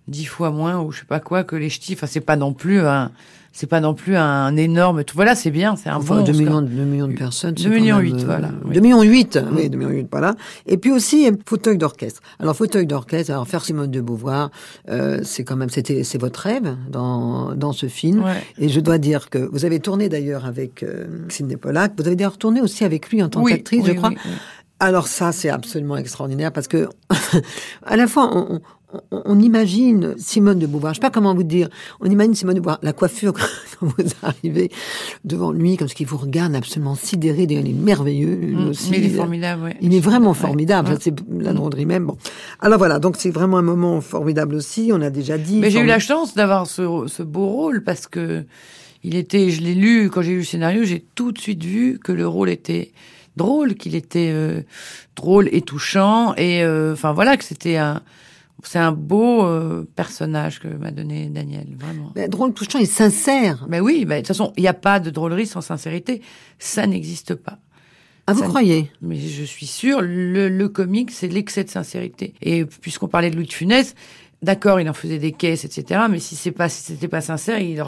[0.07, 1.93] dix fois moins ou je sais pas quoi que les ch'tis.
[1.93, 3.11] Enfin, c'est pas non plus un,
[3.53, 5.15] c'est pas non plus un énorme tout.
[5.15, 6.45] Voilà, c'est bien, c'est un Enfin, bon 2 score.
[6.45, 7.53] millions, 2 millions de personnes.
[7.57, 8.73] c'est Deux quand millions même, huit, euh, voilà, oui.
[8.75, 10.35] 2 millions 8, oui, 2 millions 8, voilà.
[10.67, 12.21] Et puis aussi, euh, fauteuil d'orchestre.
[12.39, 14.51] Alors, fauteuil d'orchestre, alors faire Simone de Beauvoir,
[14.89, 18.23] euh, c'est quand même, c'était, c'est votre rêve dans, dans ce film.
[18.23, 18.41] Ouais.
[18.57, 21.93] Et je dois dire que vous avez tourné d'ailleurs avec euh, Sidney Pollack.
[21.97, 24.09] Vous avez d'ailleurs tourné aussi avec lui en tant Oui, qu'actrice, oui, je crois.
[24.09, 24.31] oui, oui.
[24.83, 26.89] Alors ça, c'est absolument extraordinaire parce que
[27.85, 28.59] à la fois on,
[29.11, 30.93] on, on imagine Simone de Beauvoir.
[30.93, 31.69] Je sais pas comment vous dire.
[31.99, 33.33] On imagine Simone de Beauvoir, la coiffure
[33.79, 34.71] quand vous arrivez
[35.25, 37.43] devant lui, comme ce qu'il vous regarde absolument sidéré.
[37.49, 38.91] Il est merveilleux lui Mm, aussi.
[38.91, 39.77] mais il est formidable, ouais.
[39.81, 40.89] Il est vraiment formidable.
[40.89, 40.97] ouais.
[40.99, 42.05] C'est la drôlerie même.
[42.05, 42.17] Bon.
[42.59, 42.99] Alors voilà.
[42.99, 44.91] Donc c'est vraiment un moment formidable aussi.
[44.93, 45.57] On a déjà dit.
[45.57, 48.43] Mais j'ai eu la chance d'avoir ce, ce beau rôle parce que
[49.03, 51.97] il était, je l'ai lu quand j'ai lu le scénario, j'ai tout de suite vu
[52.03, 52.91] que le rôle était
[53.35, 54.61] drôle, qu'il était euh,
[55.15, 58.01] drôle et touchant et euh, enfin voilà que c'était un,
[58.63, 62.11] c'est un beau euh, personnage que m'a donné Daniel, vraiment.
[62.15, 63.65] Mais drôle, touchant et sincère.
[63.69, 66.21] Mais oui, mais de toute façon, il n'y a pas de drôlerie sans sincérité,
[66.59, 67.59] ça n'existe pas.
[68.27, 68.91] Ah, vous Ça- croyez?
[69.01, 72.33] Mais je suis sûre, le, le comique, c'est l'excès de sincérité.
[72.41, 73.95] Et puisqu'on parlait de Louis de Funès,
[74.43, 76.01] d'accord, il en faisait des caisses, etc.
[76.09, 77.83] Mais si c'est pas, si c'était pas sincère, il,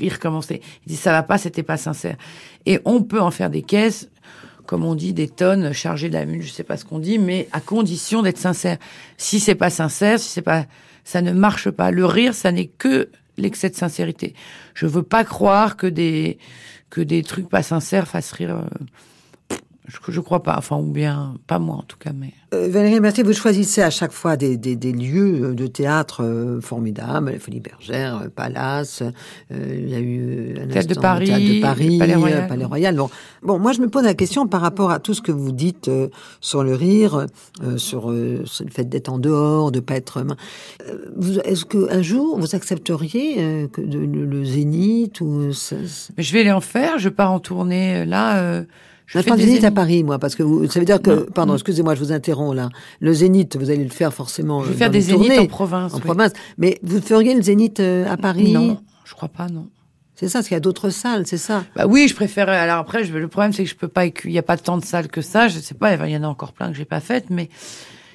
[0.00, 0.60] il recommençait.
[0.86, 2.16] Il dit ça va pas, c'était pas sincère.
[2.66, 4.08] Et on peut en faire des caisses,
[4.66, 7.18] comme on dit, des tonnes chargées de la mule, je sais pas ce qu'on dit,
[7.18, 8.78] mais à condition d'être sincère.
[9.16, 10.66] Si c'est pas sincère, si c'est pas,
[11.04, 11.90] ça ne marche pas.
[11.90, 14.34] Le rire, ça n'est que l'excès de sincérité.
[14.74, 16.38] Je veux pas croire que des,
[16.90, 18.56] que des trucs pas sincères fassent rire.
[18.56, 18.84] euh,
[19.86, 22.32] je, je crois pas, enfin, ou bien, pas moi en tout cas, mais.
[22.54, 26.22] Euh, Valérie Mercier, vous choisissez à chaque fois des, des, des lieux euh, de théâtre
[26.24, 29.02] euh, formidables, la Folie Bergère, euh, Palace,
[29.52, 32.46] euh, il y a eu un Théâtre de Paris, Théâtre de Paris, Palais Royal.
[32.46, 32.96] Palais Royal.
[32.96, 33.10] Bon.
[33.42, 35.90] bon, moi je me pose la question par rapport à tout ce que vous dites
[36.40, 37.26] sur le rire,
[37.76, 38.14] sur,
[38.44, 40.24] sur le fait d'être en dehors, de pas être.
[41.44, 46.32] Est-ce qu'un jour vous accepteriez que de- le, le Zénith ou ça- ça- Mais je
[46.32, 48.62] vais aller en faire, je pars en tournée, là,
[49.06, 49.70] je des du Zénith à.
[49.70, 51.26] Paris, moi, parce que vous, ça veut dire que, Non.
[51.34, 52.70] pardon, excusez-moi, je vous interromps là.
[53.00, 54.62] Le Zénith, vous allez le faire forcément.
[54.62, 55.92] Je vais euh, faire des zéniths en province.
[55.92, 56.02] en oui.
[56.02, 56.32] province.
[56.58, 59.68] Mais vous feriez le Zénith euh, à Paris Non, je crois pas, non.
[60.16, 61.64] C'est ça, parce qu'il y a d'autres salles, c'est ça.
[61.74, 62.56] Bah oui, je préférais.
[62.56, 64.06] Alors après, je, le problème, c'est que je peux pas.
[64.06, 65.48] Il y a pas tant de salles que ça.
[65.48, 65.94] Je sais pas.
[65.96, 67.48] Il y en a encore plein que j'ai pas faites, mais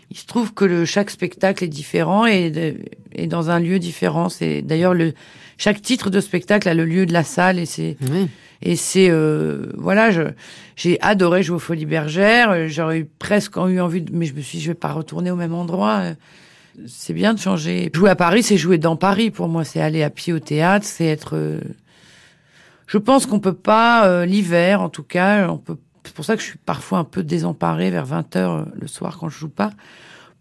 [0.10, 2.78] il se trouve que le chaque spectacle est différent et,
[3.12, 4.30] et dans un lieu différent.
[4.30, 5.14] C'est d'ailleurs le
[5.58, 8.28] chaque titre de spectacle a le lieu de la salle et c'est Oui.
[8.62, 10.10] Et c'est euh, voilà.
[10.76, 12.52] J'ai adoré jouer aux Folies Bergères.
[12.52, 15.32] Euh, J'aurais presque eu envie, de, mais je me suis dit, je vais pas retourner
[15.32, 16.00] au même endroit.
[16.02, 16.14] Euh,
[16.88, 17.90] C'est bien de changer.
[17.94, 19.64] Jouer à Paris, c'est jouer dans Paris pour moi.
[19.64, 21.60] C'est aller à pied au théâtre, c'est être euh,
[22.88, 25.78] je pense qu'on peut pas euh, l'hiver, en tout cas, on peut.
[26.04, 29.18] C'est pour ça que je suis parfois un peu désemparée vers 20 h le soir
[29.20, 29.70] quand je joue pas.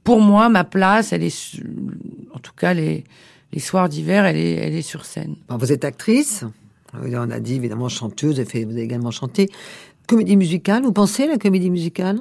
[0.02, 1.60] Pour moi, ma place, elle est,
[2.34, 3.04] en tout cas, les
[3.52, 5.36] les soirs d'hiver, elle est, elle est sur scène.
[5.48, 6.48] Vous êtes actrice, Euh,
[6.94, 9.50] on a dit évidemment chanteuse, vous avez, fait- vous avez également chanté.
[10.06, 12.18] Comédie musicale, vous pensez à la comédie musicale?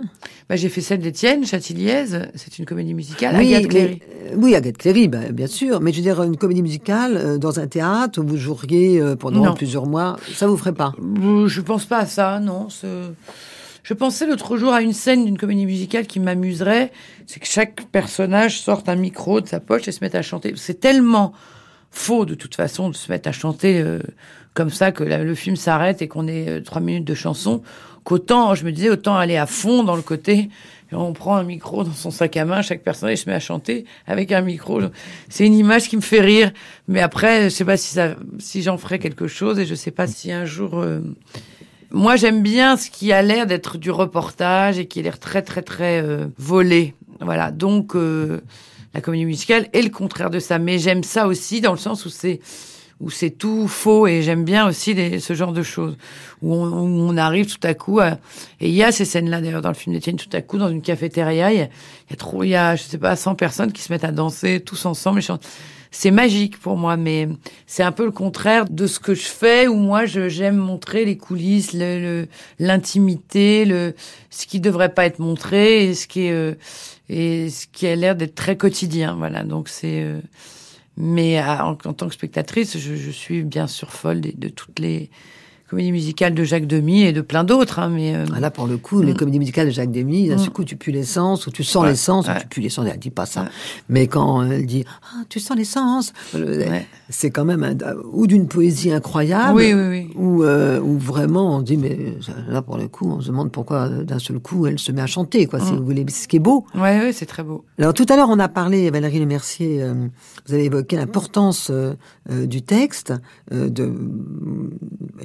[0.50, 2.04] Bah, j'ai fait celle d'Étienne, Châtilliez,
[2.36, 3.38] c'est une comédie musicale.
[3.40, 4.02] Oui, Agathe Cléry.
[4.02, 5.80] mais- euh, oui, Agathe Cléry, bah, bien sûr.
[5.80, 9.16] Mais je veux dire, une comédie musicale euh, dans un théâtre où vous joueriez euh,
[9.16, 9.54] pendant Non.
[9.54, 10.92] plusieurs mois, ça vous ferait pas?
[11.24, 12.68] Euh, Je pense pas à ça, non.
[13.84, 16.92] Je pensais l'autre jour à une scène d'une comédie musicale qui m'amuserait,
[17.26, 20.52] c'est que chaque personnage sorte un micro de sa poche et se mette à chanter.
[20.58, 21.32] C'est tellement
[21.90, 23.82] faux de toute façon de se mettre à chanter
[24.58, 27.62] comme ça que le film s'arrête et qu'on ait euh, trois minutes de chanson
[28.04, 30.50] qu'autant je me disais autant aller à fond dans le côté.
[30.92, 33.86] On prend un micro dans son sac à main chaque personnage se met à chanter
[34.08, 34.82] avec un micro.
[35.30, 36.52] C'est une image qui me fait rire.
[36.88, 38.00] Mais après je sais pas si
[38.40, 41.02] si j'en ferai quelque chose et je sais pas si un jour euh,
[41.92, 45.44] moi j'aime bien ce qui a l'air d'être du reportage et qui a l'air très
[45.44, 46.96] très très euh, volé.
[47.20, 47.52] Voilà.
[47.52, 48.42] Donc euh,
[48.96, 50.58] la comédie musicale est le contraire de ça.
[50.58, 52.40] Mais j'aime ça aussi dans le sens où c'est
[53.00, 55.98] où c'est tout faux et j'aime bien aussi ce genre de choses.
[56.42, 58.20] Où on, arrive tout à coup à,
[58.60, 60.58] et il y a ces scènes là d'ailleurs dans le film d'Étienne tout à coup
[60.60, 61.68] dans une cafétéria il y a,
[62.10, 64.12] il y trop il y a je sais pas 100 personnes qui se mettent à
[64.12, 65.26] danser tous ensemble et
[65.90, 67.28] c'est magique pour moi mais
[67.66, 71.18] c'est un peu le contraire de ce que je fais où moi j'aime montrer les
[71.18, 71.76] coulisses
[72.60, 73.96] l'intimité le
[74.30, 76.54] ce qui devrait pas être montré et ce qui est euh,
[77.10, 79.44] et ce qui a l'air d'être très quotidien voilà.
[79.44, 80.20] Donc c'est euh,
[80.98, 85.10] mais à- en, tant que spectatrice, je, suis bien sûr folle de toutes les
[85.70, 87.80] comédies musicales de Jacques Demy et de plein d'autres.
[87.80, 89.18] Hein, mais euh, Ah, Là, pour le coup, les Mm.
[89.18, 90.40] comédies musicales de Jacques Demy, d'un Mm.
[90.40, 92.40] seul coup, tu pues l'essence, ou tu sens Ouais, l'essence, ou ouais.
[92.42, 93.44] tu pues l'essence, elle dit pas ça.
[93.44, 93.48] Ouais.
[93.90, 96.14] Mais quand elle dit, ah, tu sens l'essence,
[97.10, 97.76] c'est quand même, un-
[98.12, 100.10] ou d'une poésie incroyable, oui, oui, oui.
[100.16, 102.14] ou, euh, ou vraiment, on dit, mais
[102.48, 105.02] là, pour le coup, on se demande pourquoi, euh, d'un seul coup, elle se met
[105.02, 105.78] à chanter, quoi, si Mm.
[105.78, 106.66] vous voulez, ce qui est beau.
[106.76, 107.66] Ouais, ouais, c'est très beau.
[107.80, 109.94] Alors tout à l'heure, on a parlé, Valérie Lemercier, euh,
[110.48, 111.72] vous avez évoqué l'importance
[112.30, 113.14] du texte,
[113.52, 113.92] de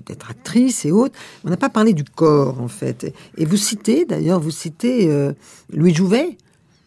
[0.06, 1.14] d'être actrice et autres.
[1.44, 3.14] On n'a pas parlé du corps, en fait.
[3.36, 5.32] Et vous citez, d'ailleurs, vous citez euh,
[5.72, 6.38] Louis Jouvet,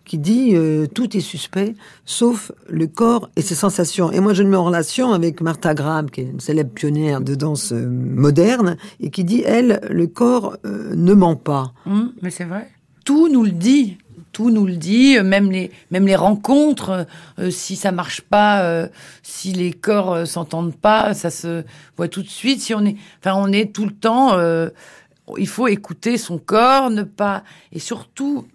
[0.04, 1.74] qui dit euh, tout est suspect,
[2.06, 4.12] sauf le corps et ses sensations.
[4.12, 7.22] Et moi, je le mets en relation avec Martha Graham, qui est une célèbre pionnière
[7.22, 11.74] de danse euh, moderne, et qui dit, elle, le corps ne ment pas.
[11.86, 12.68] Hum, mais c'est vrai.
[13.04, 13.98] Tout nous le dit.
[14.36, 17.04] Tout nous le dit, euh, même les même les rencontres, euh,
[17.40, 18.90] euh, si ça marche pas,
[19.24, 21.64] si les corps euh, s'entendent pas, ça se
[21.96, 22.60] voit tout de suite.
[22.60, 24.38] Si on est, enfin, on est tout le temps.
[25.38, 28.46] il faut écouter son corps, ne pas et surtout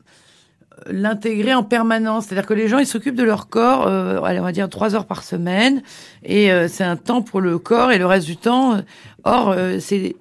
[0.86, 2.26] l'intégrer en permanence.
[2.26, 5.22] C'est-à-dire que les gens, ils s'occupent de leur corps, on va dire trois heures par
[5.22, 5.82] semaine,
[6.22, 8.82] et c'est un temps pour le corps et le reste du temps.
[9.24, 10.14] or, c'est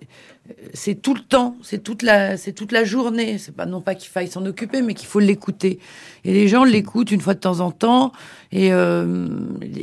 [0.73, 3.37] c'est tout le temps, c'est toute la, c'est toute la journée.
[3.37, 5.79] C'est pas non pas qu'il faille s'en occuper, mais qu'il faut l'écouter.
[6.25, 8.11] Et les gens l'écoutent une fois de temps en temps
[8.51, 9.27] et, euh,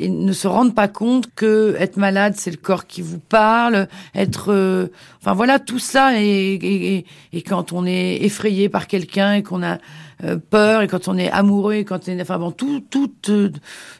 [0.08, 3.88] ne se rendent pas compte que être malade, c'est le corps qui vous parle.
[4.14, 4.88] Être, euh,
[5.20, 6.20] enfin voilà, tout ça.
[6.20, 9.78] Et, et, et- et quand on est effrayé par quelqu'un et qu'on a
[10.24, 13.12] euh, peur et quand on est amoureux et quand on est, enfin bon, tout, tout,
[13.28, 13.50] euh,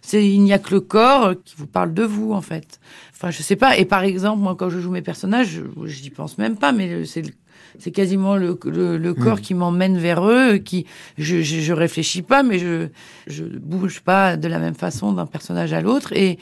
[0.00, 2.80] c'est il n'y a que le corps qui vous parle de vous en fait.
[3.16, 3.78] Enfin, je sais pas.
[3.78, 5.48] Et par exemple, moi, quand je joue mes personnages,
[5.82, 7.32] je j'y pense même pas, mais c'est le-
[7.78, 10.86] c'est quasiment le, le, le corps qui m'emmène vers eux, qui
[11.18, 12.88] je, je, je réfléchis pas, mais je
[13.26, 16.38] je bouge pas de la même façon d'un personnage à l'autre, et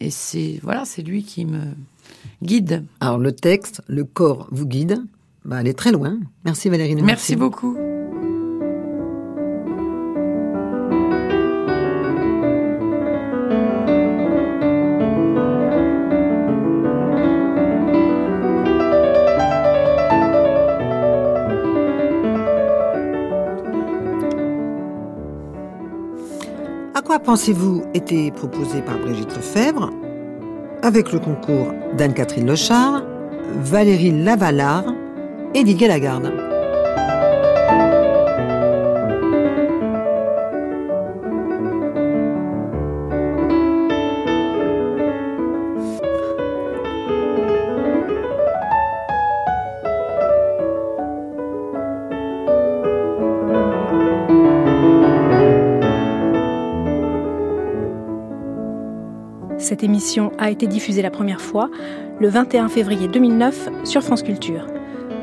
[0.00, 1.60] et c'est voilà, c'est lui qui me
[2.42, 2.84] guide.
[3.00, 5.02] Alors le texte, le corps vous guide,
[5.44, 6.18] bah, elle est très loin.
[6.44, 7.06] Merci Valérie Lemercier.
[7.06, 7.76] Merci beaucoup.
[26.96, 29.90] À quoi pensez-vous était proposé par Brigitte Lefebvre,
[30.80, 33.02] avec le concours d'Anne-Catherine Lochard,
[33.64, 34.84] Valérie Lavalard
[35.54, 36.53] et Didier Lagarde.
[59.84, 61.68] Cette émission a été diffusée la première fois
[62.18, 64.66] le 21 février 2009 sur France Culture.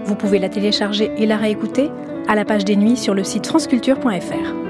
[0.06, 1.90] Vous pouvez la télécharger et la réécouter
[2.28, 4.61] à la page des nuits sur le site franceculture.fr.